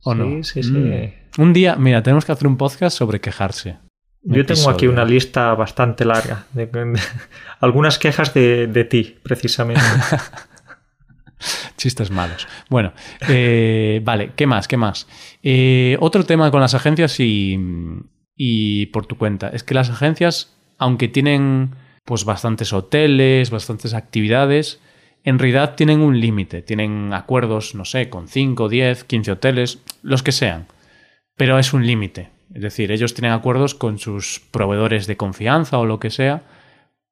¿O 0.02 0.12
sí, 0.12 0.18
no? 0.18 0.42
Sí, 0.42 0.62
sí, 0.62 0.72
mm. 0.72 1.42
Un 1.42 1.52
día, 1.52 1.76
mira, 1.76 2.02
tenemos 2.02 2.24
que 2.24 2.32
hacer 2.32 2.48
un 2.48 2.56
podcast 2.56 2.96
sobre 2.96 3.20
quejarse. 3.20 3.76
Yo 4.24 4.46
tengo 4.46 4.70
aquí 4.70 4.86
una 4.86 5.04
lista 5.04 5.54
bastante 5.54 6.04
larga. 6.04 6.46
De, 6.52 6.68
algunas 7.60 7.98
quejas 7.98 8.32
de, 8.32 8.86
ti, 8.88 9.18
precisamente. 9.22 9.82
Chistes 11.76 12.10
malos. 12.10 12.48
Bueno, 12.70 12.94
eh, 13.28 14.00
vale, 14.02 14.32
¿qué 14.34 14.46
más? 14.46 14.66
¿Qué 14.66 14.78
más? 14.78 15.06
Eh, 15.42 15.96
otro 16.00 16.24
tema 16.24 16.50
con 16.50 16.60
las 16.60 16.74
agencias 16.74 17.20
y, 17.20 17.58
y 18.36 18.86
por 18.86 19.06
tu 19.06 19.16
cuenta. 19.16 19.48
Es 19.48 19.62
que 19.62 19.74
las 19.74 19.90
agencias, 19.90 20.56
aunque 20.78 21.08
tienen 21.08 21.74
pues 22.04 22.24
bastantes 22.24 22.72
hoteles, 22.72 23.50
bastantes 23.50 23.94
actividades, 23.94 24.80
en 25.24 25.38
realidad 25.38 25.74
tienen 25.74 26.00
un 26.00 26.20
límite, 26.20 26.62
tienen 26.62 27.14
acuerdos, 27.14 27.74
no 27.74 27.84
sé, 27.84 28.10
con 28.10 28.28
5, 28.28 28.68
10, 28.68 29.04
15 29.04 29.32
hoteles, 29.32 29.82
los 30.02 30.22
que 30.22 30.32
sean. 30.32 30.66
Pero 31.36 31.58
es 31.58 31.72
un 31.72 31.86
límite. 31.86 32.30
Es 32.54 32.62
decir, 32.62 32.92
ellos 32.92 33.14
tienen 33.14 33.32
acuerdos 33.32 33.74
con 33.74 33.98
sus 33.98 34.40
proveedores 34.50 35.06
de 35.06 35.16
confianza 35.16 35.78
o 35.78 35.86
lo 35.86 35.98
que 35.98 36.10
sea, 36.10 36.42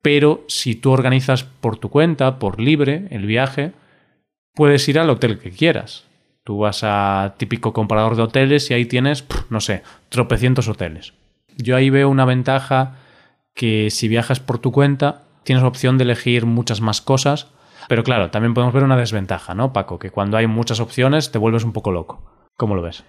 pero 0.03 0.45
si 0.49 0.75
tú 0.75 0.91
organizas 0.91 1.45
por 1.45 1.79
tu 1.79 1.89
cuenta, 1.89 2.39
por 2.39 2.61
libre, 2.61 3.07
el 3.11 3.25
viaje, 3.25 3.73
puedes 4.55 4.87
ir 4.89 4.99
al 4.99 5.09
hotel 5.11 5.39
que 5.39 5.51
quieras. 5.51 6.05
Tú 6.45 6.59
vas 6.59 6.81
a 6.83 7.35
típico 7.37 7.73
comparador 7.73 8.17
de 8.17 8.23
hoteles 8.23 8.71
y 8.71 8.75
ahí 8.75 8.85
tienes, 8.85 9.25
no 9.49 9.61
sé, 9.61 9.83
tropecientos 10.09 10.69
hoteles. 10.69 11.15
Yo 11.57 11.77
ahí 11.77 11.91
veo 11.91 12.09
una 12.09 12.25
ventaja 12.25 12.97
que 13.55 13.91
si 13.91 14.09
viajas 14.09 14.41
por 14.41 14.59
tu 14.59 14.73
cuenta 14.73 15.23
tienes 15.45 15.65
opción 15.65 15.99
de 15.99 16.05
elegir 16.05 16.47
muchas 16.47 16.81
más 16.81 17.01
cosas, 17.01 17.49
pero 17.89 18.05
claro, 18.05 18.31
también 18.31 18.55
podemos 18.55 18.75
ver 18.75 18.85
una 18.85 18.97
desventaja, 18.97 19.55
¿no, 19.55 19.73
Paco? 19.73 19.99
Que 19.99 20.11
cuando 20.11 20.37
hay 20.37 20.47
muchas 20.47 20.81
opciones 20.81 21.31
te 21.31 21.39
vuelves 21.39 21.65
un 21.65 21.73
poco 21.73 21.93
loco. 21.93 22.23
¿Cómo 22.57 22.75
lo 22.75 22.83
ves? 22.83 23.05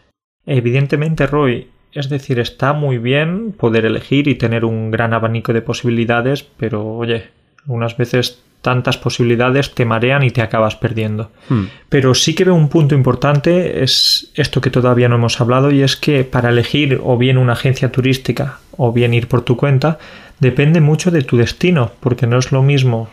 Evidentemente, 0.45 1.25
Roy, 1.27 1.69
es 1.91 2.09
decir, 2.09 2.39
está 2.39 2.73
muy 2.73 2.97
bien 2.97 3.53
poder 3.53 3.85
elegir 3.85 4.27
y 4.27 4.35
tener 4.35 4.65
un 4.65 4.91
gran 4.91 5.13
abanico 5.13 5.53
de 5.53 5.61
posibilidades, 5.61 6.43
pero 6.43 6.85
oye, 6.95 7.29
unas 7.67 7.97
veces 7.97 8.43
tantas 8.63 8.97
posibilidades 8.97 9.75
te 9.75 9.85
marean 9.85 10.23
y 10.23 10.31
te 10.31 10.41
acabas 10.41 10.75
perdiendo. 10.75 11.29
Hmm. 11.49 11.65
Pero 11.89 12.15
sí 12.15 12.33
que 12.33 12.45
veo 12.45 12.55
un 12.55 12.69
punto 12.69 12.95
importante, 12.95 13.83
es 13.83 14.31
esto 14.33 14.61
que 14.61 14.71
todavía 14.71 15.09
no 15.09 15.15
hemos 15.15 15.39
hablado, 15.39 15.69
y 15.69 15.83
es 15.83 15.95
que 15.97 16.23
para 16.23 16.49
elegir 16.49 16.99
o 17.03 17.17
bien 17.17 17.37
una 17.37 17.53
agencia 17.53 17.91
turística 17.91 18.59
o 18.71 18.91
bien 18.91 19.13
ir 19.13 19.27
por 19.27 19.41
tu 19.41 19.57
cuenta, 19.57 19.99
depende 20.39 20.81
mucho 20.81 21.11
de 21.11 21.21
tu 21.21 21.37
destino, 21.37 21.91
porque 21.99 22.25
no 22.25 22.39
es 22.39 22.51
lo 22.51 22.63
mismo 22.63 23.09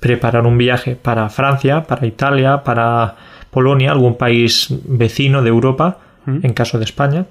preparar 0.00 0.46
un 0.46 0.56
viaje 0.56 0.94
para 0.96 1.28
Francia, 1.28 1.82
para 1.82 2.06
Italia, 2.06 2.62
para 2.62 3.16
Polonia, 3.50 3.90
algún 3.90 4.16
país 4.16 4.68
vecino 4.84 5.42
de 5.42 5.48
Europa, 5.48 5.98
hmm. 6.24 6.38
en 6.44 6.52
caso 6.54 6.78
de 6.78 6.84
España, 6.84 7.26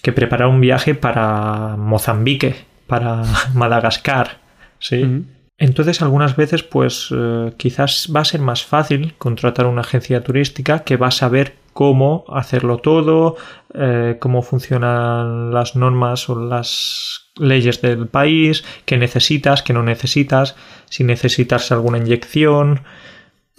que 0.00 0.12
preparar 0.12 0.48
un 0.48 0.60
viaje 0.60 0.94
para 0.94 1.76
Mozambique, 1.76 2.54
para 2.86 3.24
Madagascar, 3.54 4.38
¿sí? 4.78 5.04
Hmm. 5.04 5.39
Entonces 5.60 6.00
algunas 6.00 6.36
veces 6.36 6.62
pues 6.62 7.08
eh, 7.14 7.52
quizás 7.58 8.10
va 8.14 8.20
a 8.20 8.24
ser 8.24 8.40
más 8.40 8.64
fácil 8.64 9.14
contratar 9.18 9.66
una 9.66 9.82
agencia 9.82 10.24
turística 10.24 10.84
que 10.84 10.96
va 10.96 11.08
a 11.08 11.12
saber 11.12 11.54
cómo 11.74 12.24
hacerlo 12.28 12.78
todo, 12.78 13.36
eh, 13.74 14.16
cómo 14.18 14.40
funcionan 14.40 15.52
las 15.52 15.76
normas 15.76 16.30
o 16.30 16.34
las 16.34 17.30
leyes 17.36 17.82
del 17.82 18.08
país, 18.08 18.64
qué 18.86 18.96
necesitas, 18.96 19.62
qué 19.62 19.74
no 19.74 19.82
necesitas, 19.82 20.56
si 20.88 21.04
necesitas 21.04 21.70
alguna 21.70 21.98
inyección, 21.98 22.80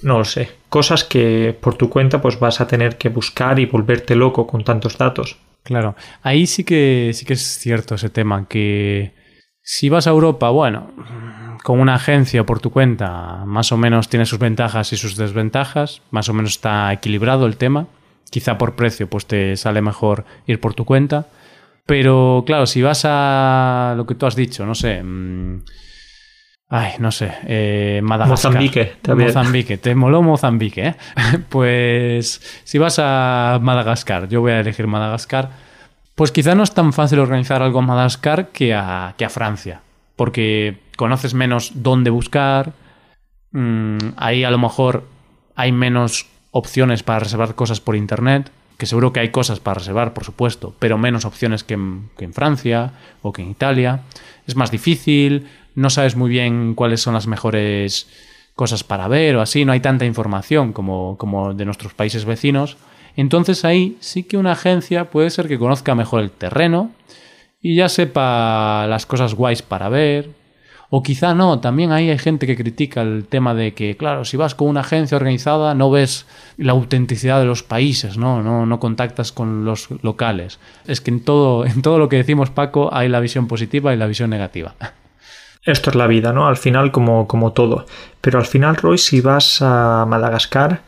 no 0.02 0.18
lo 0.18 0.26
sé, 0.26 0.50
cosas 0.70 1.04
que 1.04 1.56
por 1.62 1.76
tu 1.76 1.92
cuenta 1.92 2.20
pues 2.20 2.40
vas 2.40 2.62
a 2.62 2.68
tener 2.68 2.98
que 2.98 3.10
buscar 3.10 3.60
y 3.60 3.68
volverte 3.68 4.16
loco 4.16 4.48
con 4.48 4.64
tantos 4.64 4.98
datos. 4.98 5.38
Claro, 5.62 5.96
ahí 6.24 6.48
sí 6.48 6.64
que 6.64 7.12
sí 7.14 7.28
que 7.28 7.34
es 7.34 7.60
cierto 7.60 7.94
ese 7.94 8.10
tema 8.10 8.48
que 8.48 9.14
si 9.62 9.90
vas 9.90 10.08
a 10.08 10.10
Europa, 10.10 10.50
bueno, 10.50 10.92
con 11.64 11.80
una 11.80 11.96
agencia 11.96 12.46
por 12.46 12.60
tu 12.60 12.72
cuenta, 12.72 13.44
más 13.46 13.72
o 13.72 13.78
menos 13.78 14.10
tiene 14.10 14.26
sus 14.26 14.40
ventajas 14.40 14.94
y 14.94 14.98
sus 14.98 15.16
desventajas, 15.16 16.02
más 16.12 16.30
o 16.30 16.34
menos 16.34 16.52
está 16.52 16.92
equilibrado 16.92 17.46
el 17.46 17.58
tema. 17.58 17.88
Quizá 18.30 18.58
por 18.58 18.76
precio, 18.76 19.10
pues 19.10 19.26
te 19.26 19.58
sale 19.58 19.82
mejor 19.82 20.26
ir 20.48 20.60
por 20.60 20.74
tu 20.74 20.86
cuenta. 20.86 21.28
Pero 21.86 22.44
claro, 22.46 22.66
si 22.66 22.82
vas 22.82 23.02
a 23.06 23.94
lo 23.98 24.06
que 24.06 24.16
tú 24.16 24.26
has 24.26 24.36
dicho, 24.36 24.66
no 24.66 24.76
sé, 24.76 25.04
mm, 25.04 25.62
Ay, 26.74 26.94
no 27.00 27.12
sé, 27.12 27.34
eh, 27.48 28.00
Madagascar. 28.02 28.54
Mozambique, 28.54 28.94
Mozambique, 29.06 29.78
te 29.78 29.94
moló 29.94 30.22
Mozambique, 30.22 30.88
¿eh? 30.88 30.96
pues 31.50 32.42
si 32.64 32.78
vas 32.78 32.98
a 32.98 33.60
Madagascar, 33.62 34.30
yo 34.30 34.40
voy 34.40 34.54
a 34.54 34.62
elegir 34.62 34.88
Madagascar, 34.88 35.50
pues 36.16 36.32
quizá 36.32 36.56
no 36.56 36.64
es 36.64 36.74
tan 36.74 36.94
fácil 36.94 37.20
organizar 37.20 37.62
algo 37.62 37.82
en 37.82 37.88
Madagascar 37.88 38.48
que 38.54 38.74
a, 38.74 39.16
que 39.18 39.26
a 39.26 39.30
Francia, 39.30 39.82
porque 40.16 40.78
conoces 41.02 41.34
menos 41.34 41.72
dónde 41.74 42.12
buscar, 42.12 42.74
mm, 43.54 43.98
ahí 44.18 44.44
a 44.44 44.52
lo 44.52 44.60
mejor 44.60 45.08
hay 45.56 45.72
menos 45.72 46.28
opciones 46.52 47.02
para 47.02 47.22
reservar 47.22 47.56
cosas 47.56 47.80
por 47.80 47.96
internet, 47.96 48.52
que 48.78 48.86
seguro 48.86 49.12
que 49.12 49.20
hay 49.20 49.30
cosas 49.30 49.60
para 49.60 49.80
reservar, 49.80 50.14
por 50.14 50.26
supuesto, 50.26 50.76
pero 50.78 51.00
menos 51.00 51.26
opciones 51.26 51.64
que 51.64 51.76
que 52.16 52.26
en 52.26 52.34
Francia 52.34 52.92
o 53.24 53.34
que 53.34 53.42
en 53.42 53.50
Italia. 53.50 54.02
Es 54.46 54.56
más 54.56 54.70
difícil, 54.70 55.48
no 55.74 55.90
sabes 55.90 56.16
muy 56.16 56.30
bien 56.30 56.76
cuáles 56.76 57.02
son 57.02 57.16
las 57.16 57.26
mejores 57.26 58.08
cosas 58.54 58.84
para 58.84 59.08
ver 59.08 59.38
o 59.38 59.42
así, 59.42 59.66
no 59.66 59.72
hay 59.72 59.80
tanta 59.80 60.06
información 60.06 60.72
como, 60.72 61.18
como 61.18 61.56
de 61.56 61.66
nuestros 61.66 61.96
países 61.96 62.26
vecinos. 62.26 62.78
Entonces 63.16 63.66
ahí 63.66 63.98
sí 64.02 64.22
que 64.22 64.38
una 64.38 64.52
agencia 64.52 65.06
puede 65.06 65.32
ser 65.32 65.48
que 65.48 65.58
conozca 65.58 65.96
mejor 65.96 66.22
el 66.22 66.30
terreno 66.30 66.92
y 67.60 67.76
ya 67.76 67.90
sepa 67.90 68.86
las 68.88 69.08
cosas 69.08 69.34
guays 69.34 69.64
para 69.64 69.90
ver. 69.90 70.41
O 70.94 71.02
quizá 71.02 71.34
no, 71.34 71.62
también 71.62 71.94
ahí 71.94 72.10
hay 72.10 72.18
gente 72.18 72.46
que 72.46 72.58
critica 72.58 73.02
el 73.02 73.24
tema 73.24 73.54
de 73.54 73.74
que, 73.74 73.96
claro, 73.96 74.26
si 74.26 74.36
vas 74.36 74.56
con 74.56 74.68
una 74.68 74.82
agencia 74.82 75.16
organizada 75.16 75.74
no 75.74 75.90
ves 75.90 76.26
la 76.58 76.74
autenticidad 76.74 77.40
de 77.40 77.46
los 77.46 77.64
países, 77.64 78.18
¿no? 78.18 78.44
No, 78.44 78.66
no 78.66 78.80
contactas 78.82 79.32
con 79.32 79.64
los 79.64 79.88
locales. 80.04 80.60
Es 80.86 81.00
que 81.00 81.12
en 81.12 81.24
todo, 81.24 81.66
en 81.72 81.82
todo 81.82 81.98
lo 81.98 82.10
que 82.10 82.18
decimos, 82.18 82.50
Paco, 82.50 82.94
hay 82.94 83.08
la 83.08 83.22
visión 83.22 83.48
positiva 83.48 83.94
y 83.94 83.98
la 83.98 84.06
visión 84.06 84.30
negativa. 84.30 84.76
esto 85.64 85.92
es 85.92 85.96
la 85.96 86.08
vida, 86.08 86.34
¿no? 86.34 86.46
Al 86.46 86.58
final 86.58 86.92
como, 86.92 87.26
como 87.26 87.54
todo. 87.54 87.86
Pero 88.20 88.40
al 88.40 88.46
final, 88.46 88.76
Roy, 88.76 88.98
si 88.98 89.22
vas 89.22 89.62
a 89.62 90.06
Madagascar, 90.06 90.82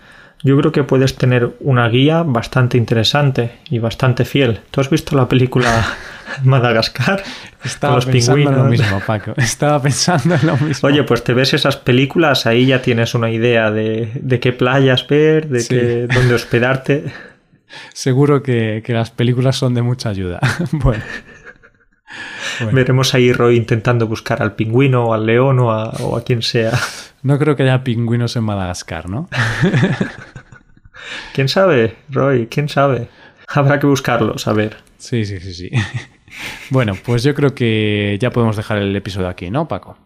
yo 0.44 0.58
creo 0.58 0.72
que 0.74 0.84
puedes 0.84 1.16
tener 1.16 1.56
una 1.62 1.88
guía 1.88 2.24
bastante 2.24 2.78
interesante 2.78 3.52
y 3.70 3.80
bastante 3.80 4.26
fiel. 4.26 4.60
¿Tú 4.72 4.82
has 4.82 4.90
visto 4.90 5.16
la 5.16 5.30
película 5.30 5.86
Madagascar? 6.44 7.24
Estaba 7.64 8.00
pensando 8.02 8.50
en 8.50 8.58
lo 8.58 8.64
mismo, 8.66 9.02
Paco. 9.06 9.34
Estaba 9.38 9.82
pensando 9.82 10.36
en 10.36 10.46
lo 10.46 10.58
mismo. 10.58 10.90
Oye, 10.90 11.04
pues 11.04 11.24
te 11.24 11.34
ves 11.34 11.54
esas 11.54 11.78
películas, 11.78 12.46
ahí 12.46 12.66
ya 12.66 12.82
tienes 12.82 13.16
una 13.16 13.32
idea 13.32 13.72
de, 13.72 14.12
de 14.16 14.40
qué 14.42 14.52
playas 14.52 15.08
ver, 15.08 15.48
de 15.48 15.66
qué, 15.66 16.08
dónde 16.14 16.34
hospedarte. 16.34 17.06
Seguro 17.94 18.44
que, 18.44 18.84
que 18.86 18.94
las 18.94 19.12
películas 19.12 19.56
son 19.56 19.74
de 19.74 19.82
mucha 19.82 20.10
ayuda. 20.10 20.40
bueno. 20.74 21.04
Veremos 22.72 23.14
ahí 23.14 23.32
Roy 23.32 23.58
intentando 23.58 24.08
buscar 24.08 24.42
al 24.42 24.56
pingüino 24.56 25.06
o 25.06 25.14
al 25.14 25.26
león 25.26 25.60
o 25.60 25.72
a, 25.72 26.24
quien 26.24 26.42
sea. 26.42 26.72
No 27.22 27.40
creo 27.40 27.56
que 27.56 27.64
haya 27.64 27.84
pingüinos 27.84 28.36
en 28.36 28.44
Madagascar, 28.44 29.10
¿no? 29.10 29.30
¿Quién 31.34 31.48
sabe, 31.48 31.96
Roy? 32.10 32.48
¿Quién 32.48 32.70
sabe? 32.70 33.08
Habrá 33.48 33.80
que 33.80 33.88
buscarlos, 33.88 34.48
a 34.48 34.54
ver. 34.54 34.78
Sí, 34.98 35.26
sí, 35.26 35.40
sí, 35.40 35.54
sí. 35.54 35.70
Bueno, 36.72 36.94
pues 37.06 37.22
yo 37.22 37.36
creo 37.36 37.54
que 37.54 38.18
ya 38.20 38.32
podemos 38.32 38.58
dejar 38.58 38.80
el 38.80 38.96
episodio 38.96 39.28
aquí, 39.28 39.52
¿no, 39.52 39.68
Paco? 39.68 40.00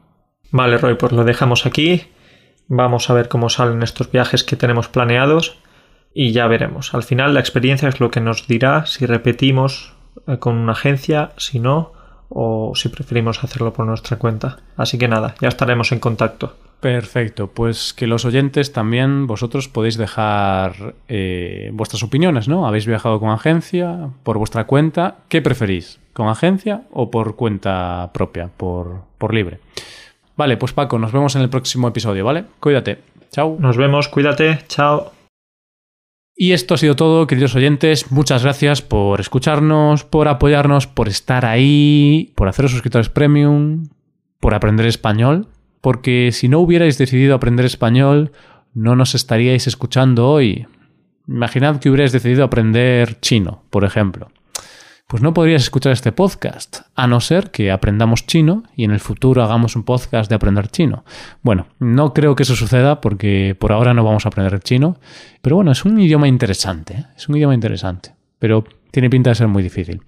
Vale, 0.51 0.77
Roy, 0.77 0.95
pues 0.95 1.13
lo 1.13 1.23
dejamos 1.23 1.65
aquí. 1.65 2.07
Vamos 2.67 3.09
a 3.09 3.13
ver 3.13 3.29
cómo 3.29 3.49
salen 3.49 3.81
estos 3.81 4.11
viajes 4.11 4.43
que 4.43 4.57
tenemos 4.57 4.89
planeados 4.89 5.59
y 6.13 6.33
ya 6.33 6.47
veremos. 6.47 6.93
Al 6.93 7.03
final 7.03 7.33
la 7.33 7.39
experiencia 7.39 7.87
es 7.87 7.99
lo 7.99 8.11
que 8.11 8.19
nos 8.19 8.47
dirá 8.47 8.85
si 8.85 9.05
repetimos 9.05 9.93
eh, 10.27 10.37
con 10.39 10.57
una 10.57 10.73
agencia, 10.73 11.31
si 11.37 11.59
no, 11.59 11.93
o 12.29 12.73
si 12.75 12.89
preferimos 12.89 13.43
hacerlo 13.43 13.73
por 13.73 13.85
nuestra 13.85 14.17
cuenta. 14.17 14.57
Así 14.75 14.97
que 14.97 15.07
nada, 15.07 15.35
ya 15.41 15.47
estaremos 15.47 15.91
en 15.91 15.99
contacto. 15.99 16.55
Perfecto, 16.79 17.47
pues 17.47 17.93
que 17.93 18.05
los 18.05 18.23
oyentes 18.23 18.71
también 18.71 19.25
vosotros 19.25 19.67
podéis 19.67 19.97
dejar 19.97 20.93
eh, 21.07 21.71
vuestras 21.73 22.03
opiniones, 22.03 22.47
¿no? 22.47 22.67
¿Habéis 22.67 22.85
viajado 22.85 23.19
con 23.19 23.29
agencia, 23.29 24.09
por 24.23 24.37
vuestra 24.37 24.65
cuenta? 24.65 25.15
¿Qué 25.27 25.41
preferís? 25.41 25.99
¿Con 26.13 26.27
agencia 26.27 26.83
o 26.91 27.09
por 27.09 27.35
cuenta 27.35 28.11
propia, 28.13 28.49
por, 28.55 29.01
por 29.17 29.33
libre? 29.33 29.59
Vale, 30.35 30.57
pues 30.57 30.71
Paco, 30.73 30.99
nos 30.99 31.11
vemos 31.11 31.35
en 31.35 31.41
el 31.41 31.49
próximo 31.49 31.87
episodio, 31.87 32.23
¿vale? 32.23 32.43
Cuídate. 32.59 32.99
Chao. 33.31 33.57
Nos 33.59 33.75
vemos, 33.75 34.07
cuídate. 34.07 34.59
Chao. 34.67 35.16
Y 36.39 36.51
esto 36.51 36.75
ha 36.75 36.77
sido 36.77 36.95
todo, 36.95 37.25
queridos 37.25 37.55
oyentes. 37.55 38.11
Muchas 38.11 38.43
gracias 38.43 38.83
por 38.83 39.19
escucharnos, 39.19 40.03
por 40.03 40.27
apoyarnos, 40.27 40.85
por 40.85 41.07
estar 41.07 41.47
ahí, 41.47 42.31
por 42.35 42.47
haceros 42.47 42.69
suscriptores 42.69 43.09
premium, 43.09 43.87
por 44.39 44.53
aprender 44.53 44.85
español. 44.85 45.47
Porque 45.81 46.29
si 46.31 46.47
no 46.47 46.59
hubierais 46.59 46.99
decidido 46.99 47.33
aprender 47.33 47.65
español, 47.65 48.33
no 48.75 48.95
nos 48.95 49.15
estaríais 49.15 49.65
escuchando 49.65 50.29
hoy. 50.29 50.67
Imaginad 51.27 51.79
que 51.79 51.89
hubierais 51.89 52.11
decidido 52.11 52.43
aprender 52.43 53.19
chino, 53.19 53.63
por 53.71 53.83
ejemplo 53.83 54.29
pues 55.07 55.23
no 55.23 55.33
podrías 55.33 55.63
escuchar 55.63 55.93
este 55.93 56.11
podcast, 56.11 56.81
a 56.93 57.07
no 57.07 57.21
ser 57.21 57.49
que 57.49 57.71
aprendamos 57.71 58.25
chino 58.25 58.63
y 58.75 58.83
en 58.83 58.91
el 58.91 58.99
futuro 58.99 59.41
hagamos 59.41 59.77
un 59.77 59.83
podcast 59.83 60.29
de 60.29 60.35
aprender 60.35 60.67
chino. 60.67 61.05
Bueno, 61.41 61.67
no 61.79 62.13
creo 62.13 62.35
que 62.35 62.43
eso 62.43 62.57
suceda 62.57 62.99
porque 62.99 63.55
por 63.57 63.71
ahora 63.71 63.93
no 63.93 64.03
vamos 64.03 64.25
a 64.25 64.29
aprender 64.29 64.59
chino, 64.59 64.99
pero 65.41 65.55
bueno, 65.55 65.71
es 65.71 65.85
un 65.85 65.97
idioma 65.97 66.27
interesante, 66.27 66.93
¿eh? 66.93 67.05
es 67.15 67.29
un 67.29 67.37
idioma 67.37 67.53
interesante, 67.53 68.15
pero 68.37 68.65
tiene 68.91 69.09
pinta 69.09 69.29
de 69.29 69.35
ser 69.35 69.47
muy 69.47 69.63
difícil. 69.63 70.01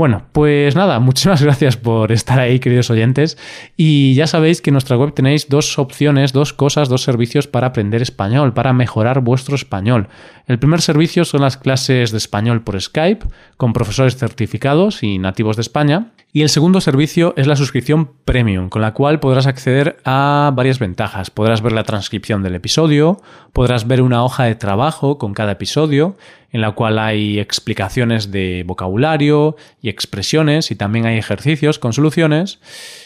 Bueno, 0.00 0.22
pues 0.32 0.76
nada, 0.76 0.98
muchísimas 1.00 1.42
gracias 1.42 1.76
por 1.76 2.10
estar 2.10 2.38
ahí, 2.38 2.58
queridos 2.58 2.88
oyentes. 2.90 3.36
Y 3.76 4.14
ya 4.14 4.26
sabéis 4.26 4.62
que 4.62 4.70
en 4.70 4.74
nuestra 4.74 4.96
web 4.96 5.12
tenéis 5.12 5.48
dos 5.48 5.78
opciones, 5.78 6.32
dos 6.32 6.54
cosas, 6.54 6.88
dos 6.88 7.02
servicios 7.02 7.46
para 7.46 7.66
aprender 7.66 8.00
español, 8.00 8.54
para 8.54 8.72
mejorar 8.72 9.20
vuestro 9.20 9.56
español. 9.56 10.08
El 10.50 10.58
primer 10.58 10.80
servicio 10.80 11.24
son 11.24 11.42
las 11.42 11.56
clases 11.56 12.10
de 12.10 12.18
español 12.18 12.64
por 12.64 12.80
Skype, 12.82 13.24
con 13.56 13.72
profesores 13.72 14.16
certificados 14.16 15.04
y 15.04 15.20
nativos 15.20 15.54
de 15.54 15.62
España. 15.62 16.10
Y 16.32 16.42
el 16.42 16.48
segundo 16.48 16.80
servicio 16.80 17.34
es 17.36 17.46
la 17.46 17.54
suscripción 17.54 18.10
premium, 18.24 18.68
con 18.68 18.82
la 18.82 18.92
cual 18.92 19.20
podrás 19.20 19.46
acceder 19.46 19.98
a 20.04 20.50
varias 20.52 20.80
ventajas. 20.80 21.30
Podrás 21.30 21.62
ver 21.62 21.70
la 21.70 21.84
transcripción 21.84 22.42
del 22.42 22.56
episodio, 22.56 23.22
podrás 23.52 23.86
ver 23.86 24.02
una 24.02 24.24
hoja 24.24 24.42
de 24.42 24.56
trabajo 24.56 25.18
con 25.18 25.34
cada 25.34 25.52
episodio, 25.52 26.16
en 26.50 26.62
la 26.62 26.72
cual 26.72 26.98
hay 26.98 27.38
explicaciones 27.38 28.32
de 28.32 28.64
vocabulario 28.66 29.54
y 29.80 29.88
expresiones 29.88 30.72
y 30.72 30.74
también 30.74 31.06
hay 31.06 31.16
ejercicios 31.16 31.78
con 31.78 31.92
soluciones. 31.92 32.58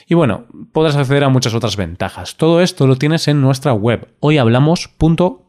Y 0.08 0.14
bueno, 0.14 0.46
podrás 0.72 0.96
acceder 0.96 1.24
a 1.24 1.28
muchas 1.28 1.52
otras 1.52 1.76
ventajas. 1.76 2.38
Todo 2.38 2.62
esto 2.62 2.86
lo 2.86 2.96
tienes 2.96 3.28
en 3.28 3.42
nuestra 3.42 3.74
web, 3.74 4.08
hoyhablamos.com. 4.20 5.43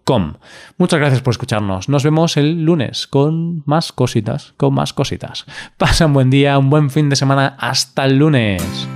Muchas 0.78 1.00
gracias 1.00 1.22
por 1.22 1.32
escucharnos. 1.32 1.90
Nos 1.90 2.04
vemos 2.04 2.38
el 2.38 2.64
lunes 2.64 3.08
con 3.08 3.64
más 3.66 3.92
cositas, 3.92 4.54
con 4.58 4.74
más 4.74 4.94
cositas. 4.94 5.46
Pasa 5.78 6.06
un 6.06 6.14
buen 6.14 6.30
día, 6.30 6.58
un 6.60 6.70
buen 6.70 6.90
fin 6.90 7.10
de 7.10 7.16
semana. 7.16 7.56
Hasta 7.60 8.06
el 8.06 8.18
lunes. 8.18 8.88